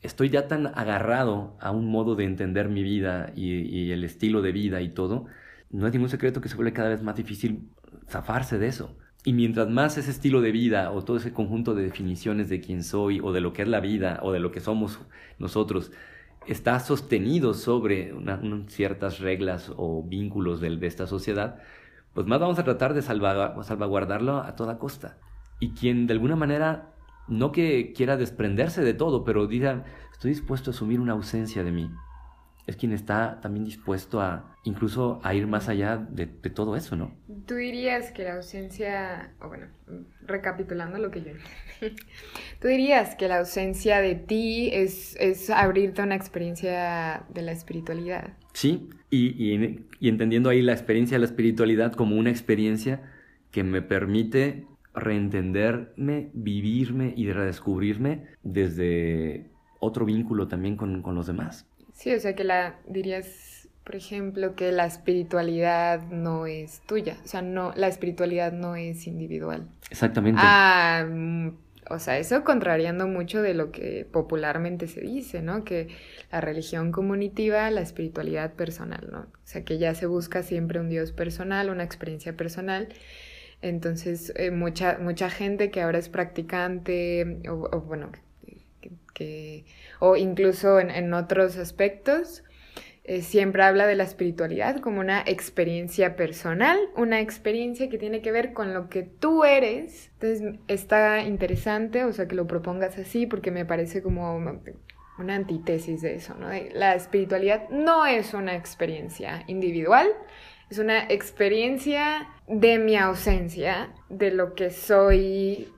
estoy 0.00 0.30
ya 0.30 0.48
tan 0.48 0.68
agarrado 0.68 1.58
a 1.60 1.72
un 1.72 1.90
modo 1.90 2.16
de 2.16 2.24
entender 2.24 2.70
mi 2.70 2.82
vida 2.82 3.34
y, 3.36 3.90
el 3.90 4.02
estilo 4.02 4.40
de 4.40 4.52
vida 4.52 4.80
y 4.80 4.88
todo, 4.88 5.26
no 5.68 5.86
es 5.86 5.92
ningún 5.92 6.08
secreto 6.08 6.40
que 6.40 6.48
se 6.48 6.56
vuelve 6.56 6.72
cada 6.72 6.88
vez 6.88 7.02
más 7.02 7.14
difícil 7.14 7.68
zafarse 8.08 8.58
de 8.58 8.68
eso. 8.68 8.96
Y 9.26 9.34
mientras 9.34 9.68
más 9.68 9.98
ese 9.98 10.10
estilo 10.10 10.40
de 10.40 10.52
vida 10.52 10.90
o 10.90 11.04
todo 11.04 11.18
ese 11.18 11.34
conjunto 11.34 11.74
de 11.74 11.82
definiciones 11.82 12.48
de 12.48 12.62
quién 12.62 12.82
soy 12.82 13.20
o 13.22 13.34
de 13.34 13.42
lo 13.42 13.52
que 13.52 13.60
es 13.60 13.68
la 13.68 13.80
vida 13.80 14.20
o 14.22 14.32
de 14.32 14.40
lo 14.40 14.52
que 14.52 14.60
somos 14.60 14.98
nosotros 15.38 15.92
está 16.48 16.80
sostenido 16.80 17.54
sobre 17.54 18.14
ciertas 18.68 19.20
reglas 19.20 19.72
o 19.76 20.02
vínculos 20.02 20.60
de, 20.60 20.78
esta 20.86 21.06
sociedad, 21.06 21.58
pues 22.14 22.26
más 22.26 22.40
vamos 22.40 22.58
a 22.58 22.64
tratar 22.64 22.94
de 22.94 23.02
salvaguardarlo 23.02 24.38
a 24.38 24.56
toda 24.56 24.78
costa. 24.78 25.18
Y 25.60 25.70
quien 25.70 26.06
de 26.06 26.14
alguna 26.14 26.36
manera, 26.36 26.92
no 27.26 27.52
que 27.52 27.92
quiera 27.92 28.16
desprenderse 28.16 28.82
de 28.82 28.94
todo, 28.94 29.24
pero 29.24 29.46
diga, 29.46 29.84
estoy 30.12 30.30
dispuesto 30.30 30.70
a 30.70 30.74
asumir 30.74 31.00
una 31.00 31.12
ausencia 31.12 31.64
de 31.64 31.72
mí, 31.72 31.90
es 32.68 32.76
quien 32.76 32.92
está 32.92 33.40
también 33.40 33.64
dispuesto 33.64 34.20
a 34.20 34.54
incluso 34.62 35.20
a 35.24 35.34
ir 35.34 35.46
más 35.46 35.70
allá 35.70 35.96
de, 35.96 36.26
todo 36.26 36.76
eso, 36.76 36.96
¿no? 36.96 37.14
Tú 37.46 37.54
dirías 37.54 38.12
que 38.12 38.24
la 38.24 38.34
ausencia, 38.34 39.32
o 39.40 39.48
bueno, 39.48 39.66
recapitulando 40.26 40.98
lo 40.98 41.10
que 41.10 41.22
yo 41.22 41.32
tú 42.60 42.68
dirías 42.68 43.16
que 43.16 43.26
la 43.26 43.38
ausencia 43.38 44.02
de 44.02 44.16
ti 44.16 44.68
es, 44.70 45.16
es 45.18 45.48
abrirte 45.48 46.02
a 46.02 46.04
una 46.04 46.14
experiencia 46.14 47.24
de 47.32 47.40
la 47.40 47.52
espiritualidad. 47.52 48.34
Sí, 48.52 48.90
y, 49.10 49.82
y 49.98 50.08
entendiendo 50.08 50.50
ahí 50.50 50.60
la 50.60 50.72
experiencia 50.72 51.14
de 51.14 51.20
la 51.20 51.26
espiritualidad 51.26 51.94
como 51.94 52.16
una 52.16 52.28
experiencia 52.28 53.00
que 53.50 53.64
me 53.64 53.80
permite 53.80 54.66
reentenderme, 54.94 56.30
vivirme 56.34 57.14
y 57.16 57.32
redescubrirme 57.32 58.26
desde 58.42 59.50
otro 59.80 60.04
vínculo 60.04 60.48
también 60.48 60.76
con, 60.76 61.00
con 61.00 61.14
los 61.14 61.26
demás. 61.26 61.66
Sí, 61.98 62.14
o 62.14 62.20
sea 62.20 62.36
que 62.36 62.44
la 62.44 62.76
dirías, 62.86 63.68
por 63.82 63.96
ejemplo, 63.96 64.54
que 64.54 64.70
la 64.70 64.86
espiritualidad 64.86 66.00
no 66.10 66.46
es 66.46 66.80
tuya, 66.86 67.16
o 67.24 67.26
sea, 67.26 67.42
no, 67.42 67.72
la 67.74 67.88
espiritualidad 67.88 68.52
no 68.52 68.76
es 68.76 69.08
individual. 69.08 69.66
Exactamente. 69.90 70.40
Ah, 70.40 71.04
mm, 71.10 71.48
o 71.90 71.98
sea, 71.98 72.18
eso 72.18 72.44
contrariando 72.44 73.08
mucho 73.08 73.42
de 73.42 73.52
lo 73.52 73.72
que 73.72 74.06
popularmente 74.12 74.86
se 74.86 75.00
dice, 75.00 75.42
¿no? 75.42 75.64
Que 75.64 75.88
la 76.30 76.40
religión 76.40 76.92
comunitiva, 76.92 77.68
la 77.72 77.80
espiritualidad 77.80 78.52
personal, 78.52 79.08
¿no? 79.10 79.22
O 79.22 79.26
sea, 79.42 79.64
que 79.64 79.78
ya 79.78 79.92
se 79.96 80.06
busca 80.06 80.44
siempre 80.44 80.78
un 80.78 80.88
Dios 80.88 81.10
personal, 81.10 81.68
una 81.68 81.82
experiencia 81.82 82.36
personal. 82.36 82.90
Entonces, 83.60 84.32
eh, 84.36 84.52
mucha, 84.52 84.98
mucha 85.00 85.30
gente 85.30 85.72
que 85.72 85.82
ahora 85.82 85.98
es 85.98 86.08
practicante, 86.08 87.40
o, 87.48 87.80
bueno, 87.80 88.12
o 90.00 90.16
incluso 90.16 90.80
en, 90.80 91.12
otros 91.14 91.56
aspectos, 91.56 92.44
eh, 93.04 93.22
siempre 93.22 93.62
habla 93.62 93.86
de 93.86 93.94
la 93.94 94.04
espiritualidad 94.04 94.80
como 94.80 95.00
una 95.00 95.22
experiencia 95.24 96.14
personal, 96.14 96.78
una 96.94 97.20
experiencia 97.20 97.88
que 97.88 97.98
tiene 97.98 98.20
que 98.20 98.32
ver 98.32 98.52
con 98.52 98.74
lo 98.74 98.88
que 98.88 99.02
tú 99.02 99.44
eres. 99.44 100.10
Entonces 100.20 100.60
está 100.68 101.22
interesante, 101.22 102.04
o 102.04 102.12
sea, 102.12 102.28
que 102.28 102.34
lo 102.34 102.46
propongas 102.46 102.98
así, 102.98 103.26
porque 103.26 103.50
me 103.50 103.64
parece 103.64 104.02
como 104.02 104.36
una 105.18 105.34
antítesis 105.34 106.02
de 106.02 106.16
eso, 106.16 106.34
¿no? 106.34 106.48
La 106.74 106.94
espiritualidad 106.94 107.68
no 107.70 108.06
es 108.06 108.34
una 108.34 108.54
experiencia 108.54 109.42
individual, 109.46 110.08
es 110.70 110.78
una 110.78 111.04
experiencia 111.04 112.28
de 112.46 112.78
mi 112.78 112.96
ausencia, 112.96 113.94
de 114.10 114.30
lo 114.30 114.54
que 114.54 114.70
soy 114.70 115.72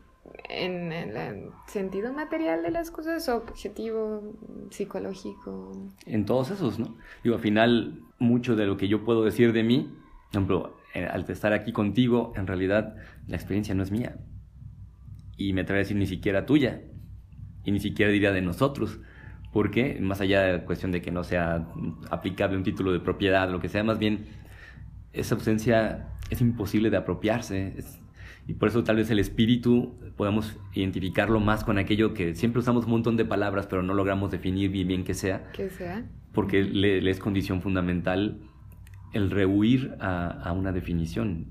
en, 0.51 0.93
el 0.93 1.51
sentido 1.67 2.13
material 2.13 2.63
de 2.63 2.71
las 2.71 2.91
cosas, 2.91 3.29
objetivo, 3.29 4.37
psicológico. 4.71 5.73
En 6.07 6.25
todos 6.25 6.51
esos, 6.51 6.79
¿no? 6.79 6.97
Digo, 7.23 7.37
al 7.37 7.43
final, 7.43 8.03
mucho 8.19 8.57
de 8.57 8.67
lo 8.67 8.77
que 8.77 8.89
yo 8.89 9.05
puedo 9.05 9.25
decir 9.25 9.53
de 9.53 9.63
mí, 9.63 9.95
por 10.31 10.43
ejemplo, 10.43 10.77
eh, 10.95 11.07
al 11.07 11.29
estar 11.29 11.53
aquí 11.53 11.73
contigo, 11.73 12.33
en 12.37 12.47
realidad 12.47 12.97
la 13.27 13.37
experiencia 13.37 13.75
no 13.75 13.83
es 13.83 13.91
mía. 13.91 14.17
Y 15.37 15.53
me 15.53 15.63
atrevo 15.63 15.77
a 15.77 15.79
decir 15.79 15.97
ni 15.97 16.07
siquiera 16.07 16.47
tuya. 16.47 16.83
Y 17.65 17.73
ni 17.73 17.81
siquiera 17.81 18.11
diría 18.13 18.33
de 18.33 18.43
nosotros. 18.43 19.01
Porque, 19.53 19.99
más 20.01 20.21
allá 20.21 20.43
de 20.43 20.53
la 20.59 20.65
cuestión 20.65 20.93
de 20.93 21.03
que 21.03 21.11
no 21.11 21.25
sea 21.25 21.67
aplicable 22.11 22.57
un 22.57 22.63
título 22.63 22.93
de 22.93 23.01
propiedad, 23.01 23.51
lo 23.51 23.61
que 23.61 23.69
sea, 23.69 23.83
más 23.83 23.99
bien 23.99 24.27
esa 25.13 25.35
ausencia 25.35 26.09
es 26.31 26.41
imposible 26.41 26.91
de 26.91 26.97
apropiarse. 26.97 27.75
Es, 27.77 28.00
y 28.51 28.55
por 28.55 28.69
eso 28.69 28.83
tal 28.83 28.97
vez 28.97 29.09
el 29.13 29.21
espíritu 29.21 29.95
podamos 30.17 30.59
identificarlo 30.75 31.39
más 31.39 31.63
con 31.63 31.79
aquello 31.79 32.15
que 32.15 32.35
siempre 32.35 32.59
usamos 32.59 32.87
un 32.87 32.91
montón 32.91 33.17
de 33.17 33.25
palabras, 33.25 33.69
pero 33.69 33.85
no 33.85 33.95
logramos 33.95 34.33
definir 34.33 34.73
bien 34.73 34.89
bien 34.89 35.05
qué 35.05 35.15
sea. 35.15 35.53
¿Qué 35.53 35.71
sea? 35.71 36.05
Porque 36.33 36.65
le, 36.65 37.09
es 37.09 37.21
condición 37.21 37.63
fundamental 37.63 38.41
el 39.13 39.31
rehuir 39.31 39.95
a, 40.01 40.53
una 40.53 40.73
definición. 40.73 41.47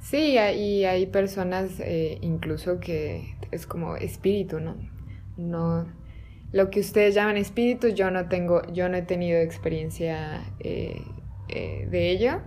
Sí, 0.00 0.36
y 0.36 0.84
hay 0.84 1.06
personas 1.06 1.78
eh, 1.78 2.18
incluso 2.20 2.80
que 2.80 3.36
es 3.52 3.68
como 3.68 3.94
espíritu, 3.94 4.58
¿no? 4.58 4.74
No, 5.36 5.86
lo 6.50 6.68
que 6.68 6.80
ustedes 6.80 7.14
llaman 7.14 7.36
espíritu, 7.36 7.90
yo 7.90 8.10
no 8.10 8.26
tengo, 8.26 8.66
yo 8.72 8.88
no 8.88 8.96
he 8.96 9.02
tenido 9.02 9.38
experiencia 9.38 10.42
eh, 10.58 11.00
eh, 11.48 11.86
de 11.88 12.10
ello. 12.10 12.40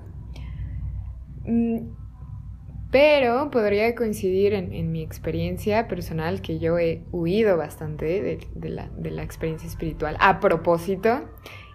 Pero 2.91 3.49
podría 3.51 3.95
coincidir 3.95 4.54
en, 4.54 4.91
mi 4.91 5.01
experiencia 5.01 5.88
personal 5.88 6.41
que 6.41 6.60
yo 6.60 6.77
he 6.77 7.04
huido 7.12 7.56
bastante 7.56 8.21
de, 8.21 8.69
la, 8.69 9.23
experiencia 9.23 9.67
espiritual 9.67 10.17
a 10.19 10.41
propósito 10.41 11.30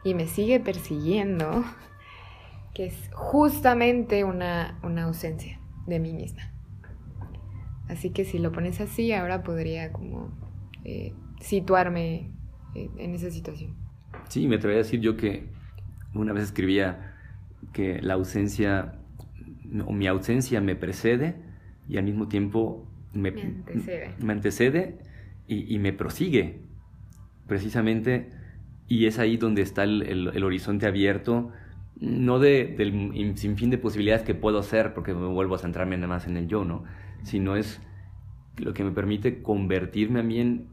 y 0.04 0.12
me 0.12 0.26
sigue 0.26 0.60
persiguiendo, 0.60 1.64
que 2.74 2.86
es 2.86 3.10
justamente 3.14 4.24
una, 4.24 4.78
ausencia 4.82 5.58
de 5.86 6.00
mí 6.00 6.12
misma. 6.12 6.52
Así 7.88 8.10
que 8.10 8.26
si 8.26 8.38
lo 8.38 8.52
pones 8.52 8.82
así, 8.82 9.12
ahora 9.12 9.42
podría 9.42 9.92
como 9.92 10.30
eh, 10.84 11.14
situarme 11.40 12.30
eh, 12.74 12.90
en 12.98 13.14
esa 13.14 13.30
situación. 13.30 13.74
Sí, 14.28 14.46
me 14.48 14.56
atrevería 14.56 14.82
a 14.82 14.84
decir 14.84 15.00
yo 15.00 15.16
que 15.16 15.48
una 16.12 16.34
vez 16.34 16.44
escribía 16.44 17.14
que 17.72 18.02
la 18.02 18.14
ausencia 18.14 18.98
mi 19.84 20.06
ausencia 20.06 20.60
me 20.60 20.76
precede 20.76 21.36
y 21.88 21.98
al 21.98 22.04
mismo 22.04 22.28
tiempo 22.28 22.86
me, 23.12 23.32
antecede, 24.28 24.98
y, 25.48 25.78
me 25.78 25.92
prosigue, 25.92 26.60
precisamente, 27.46 28.32
y 28.88 29.06
es 29.06 29.18
ahí 29.18 29.36
donde 29.36 29.62
está 29.62 29.84
el, 29.84 30.44
horizonte 30.44 30.86
abierto, 30.86 31.52
no 31.98 32.38
de, 32.38 32.74
del 32.76 33.36
sinfín 33.36 33.70
de 33.70 33.78
posibilidades 33.78 34.22
que 34.22 34.34
puedo 34.34 34.58
hacer, 34.58 34.92
porque 34.92 35.14
me 35.14 35.26
vuelvo 35.26 35.54
a 35.54 35.58
centrarme 35.58 35.96
nada 35.96 36.08
más 36.08 36.26
en 36.26 36.36
el 36.36 36.46
yo, 36.46 36.64
¿no? 36.64 36.84
Sino 37.22 37.56
es 37.56 37.80
lo 38.58 38.74
que 38.74 38.84
me 38.84 38.90
permite 38.90 39.42
convertirme 39.42 40.20
a 40.20 40.22
mí 40.22 40.40
en, 40.40 40.68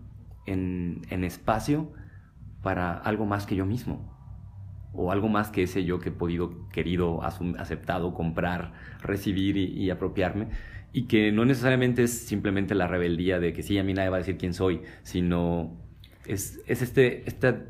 en 0.46 1.24
espacio 1.24 1.92
para 2.62 2.94
algo 2.94 3.26
más 3.26 3.46
que 3.46 3.56
yo 3.56 3.66
mismo 3.66 4.13
o 4.94 5.12
algo 5.12 5.28
más 5.28 5.50
que 5.50 5.64
ese 5.64 5.84
yo 5.84 6.00
que 6.00 6.10
he 6.10 6.12
podido, 6.12 6.70
querido, 6.70 7.24
aceptado, 7.24 8.14
comprar, 8.14 8.74
recibir 9.02 9.58
y, 9.58 9.90
apropiarme, 9.90 10.50
y 10.92 11.08
que 11.08 11.32
no 11.32 11.46
necesariamente 11.46 12.04
es 12.04 12.26
simplemente 12.28 12.76
la 12.76 12.88
rebeldía 12.88 13.40
de 13.40 13.54
que 13.54 13.64
sí, 13.64 13.78
a 13.78 13.84
mí 13.84 13.94
nadie 13.94 14.10
va 14.10 14.18
a 14.18 14.20
decir 14.20 14.38
quién 14.38 14.54
soy, 14.54 14.82
sino 15.02 15.76
es, 16.26 16.62
es 16.68 16.82
este, 16.82 17.28
este, 17.28 17.66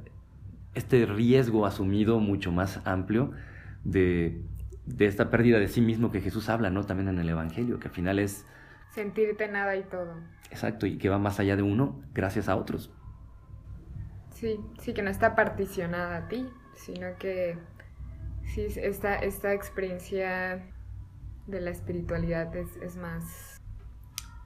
este 0.75 1.05
riesgo 1.05 1.65
asumido 1.65 2.19
mucho 2.19 2.51
más 2.51 2.85
amplio 2.85 3.31
de, 3.85 4.41
de 4.85 5.05
esta 5.05 5.29
pérdida 5.29 5.59
de 5.59 5.67
sí 5.67 5.81
mismo 5.81 6.11
que 6.11 6.21
Jesús 6.21 6.49
habla, 6.49 6.69
¿no? 6.69 6.83
También 6.83 7.09
en 7.09 7.19
el 7.19 7.29
Evangelio, 7.29 7.79
que 7.79 7.87
al 7.87 7.93
final 7.93 8.19
es... 8.19 8.45
Sentirte 8.91 9.47
nada 9.47 9.75
y 9.75 9.83
todo. 9.83 10.15
Exacto, 10.51 10.85
y 10.85 10.97
que 10.97 11.09
va 11.09 11.17
más 11.17 11.39
allá 11.39 11.55
de 11.55 11.63
uno 11.63 12.03
gracias 12.13 12.47
a 12.49 12.55
otros. 12.55 12.91
Sí, 14.31 14.59
sí, 14.79 14.93
que 14.93 15.01
no 15.01 15.09
está 15.09 15.35
particionada 15.35 16.17
a 16.17 16.27
ti, 16.27 16.47
sino 16.75 17.17
que 17.19 17.57
sí, 18.45 18.67
esta, 18.75 19.15
esta 19.15 19.53
experiencia 19.53 20.63
de 21.47 21.61
la 21.61 21.71
espiritualidad 21.71 22.55
es, 22.55 22.95
más, 22.97 23.61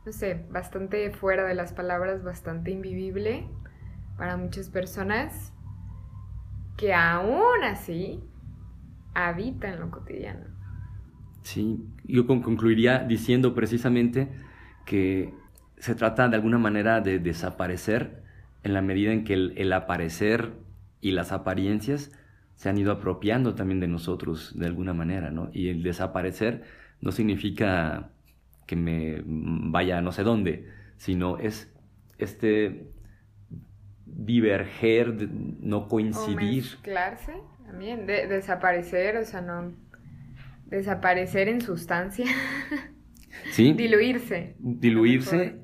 no 0.05 0.11
sé, 0.11 0.45
bastante 0.49 1.11
fuera 1.11 1.43
de 1.43 1.53
las 1.53 1.73
palabras, 1.73 2.23
bastante 2.23 2.71
invivible 2.71 3.47
para 4.17 4.38
muchas 4.38 4.69
personas 4.69 5.53
que 6.75 6.93
aún 6.93 7.63
así 7.63 8.23
habita 9.13 9.69
en 9.69 9.80
lo 9.80 9.91
cotidiano. 9.91 10.45
Sí, 11.43 11.88
yo 12.03 12.28
concluiría 12.28 12.99
diciendo 12.99 13.53
precisamente 13.53 14.30
que 14.86 15.34
se 15.78 15.95
trata 15.95 16.28
de 16.28 16.36
alguna 16.36 16.57
manera 16.57 17.01
de 17.01 17.19
desaparecer 17.19 18.23
en 18.63 18.73
la 18.73 18.82
medida 18.82 19.11
en 19.11 19.23
que 19.23 19.34
el, 19.34 19.73
aparecer 19.73 20.53
y 21.01 21.11
las 21.11 21.31
apariencias 21.31 22.11
se 22.55 22.69
han 22.69 22.77
ido 22.77 22.91
apropiando 22.91 23.53
también 23.53 23.79
de 23.79 23.87
nosotros 23.87 24.57
de 24.57 24.65
alguna 24.65 24.93
manera, 24.93 25.29
¿no? 25.29 25.49
Y 25.53 25.69
el 25.69 25.83
desaparecer 25.83 26.63
no 27.01 27.11
significa 27.11 28.09
que 28.65 28.75
me 28.75 29.21
vaya 29.25 29.99
a 29.99 30.01
no 30.01 30.11
sé 30.11 30.23
dónde, 30.23 30.67
sino 30.97 31.37
es 31.37 31.71
este 32.17 32.87
diverger, 34.05 35.29
no 35.61 35.87
coincidir. 35.87 36.63
O 36.63 36.67
mezclarse 36.67 37.33
también, 37.65 38.05
desaparecer, 38.07 39.17
o 39.17 39.25
sea, 39.25 39.41
no 39.41 39.73
desaparecer 40.65 41.47
en 41.47 41.61
sustancia. 41.61 42.25
Sí. 43.51 43.73
Diluirse. 43.73 44.55
Diluirse, 44.57 45.59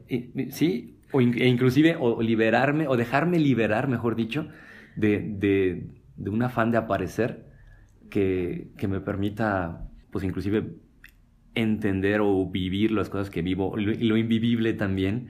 sí, 0.51 0.99
o 1.11 1.21
e 1.21 1.47
inclusive 1.47 1.95
o 1.99 2.21
liberarme, 2.21 2.87
o 2.87 2.95
dejarme 2.95 3.39
liberar, 3.39 3.87
mejor 3.87 4.15
dicho, 4.15 4.47
de, 4.95 5.19
de, 5.19 5.87
de 6.15 6.29
un 6.29 6.41
afán 6.43 6.71
de 6.71 6.77
aparecer 6.77 7.45
que, 8.09 8.71
que, 8.77 8.87
me 8.87 9.01
permita, 9.01 9.87
pues 10.11 10.23
inclusive, 10.23 10.75
entender 11.55 12.21
o 12.21 12.49
vivir 12.49 12.91
las 12.91 13.09
cosas 13.09 13.29
que 13.29 13.41
vivo, 13.41 13.77
y 13.79 13.85
lo 13.85 14.17
invivible 14.17 14.73
también, 14.73 15.29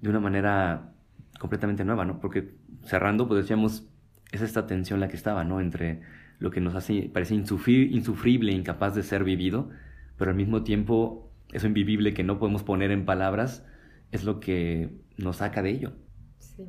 de 0.00 0.08
una 0.08 0.20
manera 0.20 0.92
completamente 1.38 1.84
nueva, 1.84 2.04
¿no? 2.04 2.20
Porque 2.20 2.54
cerrando, 2.82 3.26
pues 3.28 3.42
decíamos, 3.42 3.88
es 4.32 4.42
esta 4.42 4.66
tensión 4.66 5.00
la 5.00 5.08
que 5.08 5.16
estaba, 5.16 5.44
¿no? 5.44 5.60
Entre 5.60 6.02
lo 6.38 6.50
que 6.50 6.60
nos 6.60 6.74
hace, 6.74 7.10
parece 7.12 7.34
insufrible, 7.34 8.52
incapaz 8.52 8.94
de 8.94 9.02
ser 9.02 9.24
vivido, 9.24 9.70
pero 10.16 10.30
al 10.30 10.36
mismo 10.36 10.62
tiempo 10.62 11.30
eso 11.52 11.66
invivible 11.66 12.14
que 12.14 12.24
no 12.24 12.38
podemos 12.38 12.62
poner 12.62 12.90
en 12.90 13.04
palabras 13.04 13.66
es 14.12 14.24
lo 14.24 14.40
que 14.40 14.90
nos 15.16 15.36
saca 15.36 15.62
de 15.62 15.70
ello. 15.70 15.92
Sí. 16.38 16.64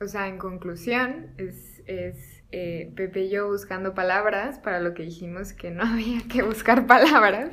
O 0.00 0.06
sea, 0.06 0.28
en 0.28 0.38
conclusión, 0.38 1.28
es, 1.38 1.82
es 1.86 2.42
eh, 2.50 2.92
Pepe 2.96 3.24
y 3.24 3.30
yo 3.30 3.48
buscando 3.48 3.94
palabras 3.94 4.58
para 4.58 4.80
lo 4.80 4.94
que 4.94 5.02
dijimos 5.02 5.52
que 5.52 5.70
no 5.70 5.82
había 5.86 6.20
que 6.28 6.42
buscar 6.42 6.86
palabras, 6.86 7.50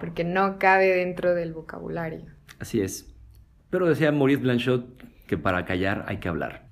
porque 0.00 0.24
no 0.24 0.58
cabe 0.58 0.88
dentro 0.94 1.34
del 1.34 1.52
vocabulario. 1.52 2.26
Así 2.58 2.80
es. 2.80 3.14
Pero 3.70 3.86
decía 3.86 4.12
Maurice 4.12 4.42
Blanchot 4.42 5.02
que 5.26 5.38
para 5.38 5.64
callar 5.64 6.04
hay 6.08 6.18
que 6.18 6.28
hablar. 6.28 6.67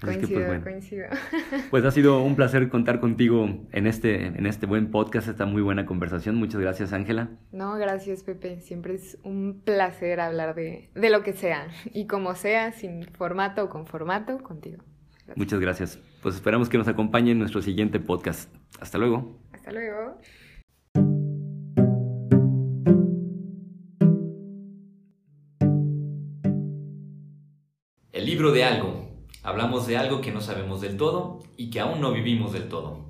Coincido, 0.00 0.46
pues, 0.46 0.62
coincido. 0.62 1.06
Pues 1.70 1.84
ha 1.84 1.90
sido 1.90 2.22
un 2.22 2.36
placer 2.36 2.68
contar 2.68 3.00
contigo 3.00 3.48
en 3.72 3.86
este, 3.86 4.26
en 4.26 4.46
este 4.46 4.66
buen 4.66 4.90
podcast, 4.90 5.28
esta 5.28 5.44
muy 5.44 5.60
buena 5.60 5.86
conversación. 5.86 6.36
Muchas 6.36 6.60
gracias, 6.60 6.92
Ángela. 6.92 7.30
No, 7.50 7.74
gracias, 7.74 8.22
Pepe. 8.22 8.60
Siempre 8.60 8.94
es 8.94 9.18
un 9.24 9.60
placer 9.64 10.20
hablar 10.20 10.54
de, 10.54 10.90
de 10.94 11.10
lo 11.10 11.22
que 11.22 11.32
sea 11.32 11.66
y 11.92 12.06
como 12.06 12.34
sea, 12.36 12.70
sin 12.72 13.06
formato 13.06 13.64
o 13.64 13.68
con 13.68 13.86
formato, 13.86 14.38
contigo. 14.38 14.84
Muchas 15.34 15.58
gracias. 15.60 15.98
Pues 16.22 16.36
esperamos 16.36 16.68
que 16.68 16.78
nos 16.78 16.88
acompañe 16.88 17.32
en 17.32 17.38
nuestro 17.38 17.60
siguiente 17.60 17.98
podcast. 18.00 18.54
Hasta 18.80 18.98
luego. 18.98 19.40
Hasta 19.52 19.72
luego. 19.72 20.18
El 28.12 28.26
libro 28.26 28.52
de 28.52 28.64
algo 28.64 28.87
Hablamos 29.48 29.86
de 29.86 29.96
algo 29.96 30.20
que 30.20 30.30
no 30.30 30.42
sabemos 30.42 30.82
del 30.82 30.98
todo 30.98 31.38
y 31.56 31.70
que 31.70 31.80
aún 31.80 32.02
no 32.02 32.12
vivimos 32.12 32.52
del 32.52 32.68
todo. 32.68 33.08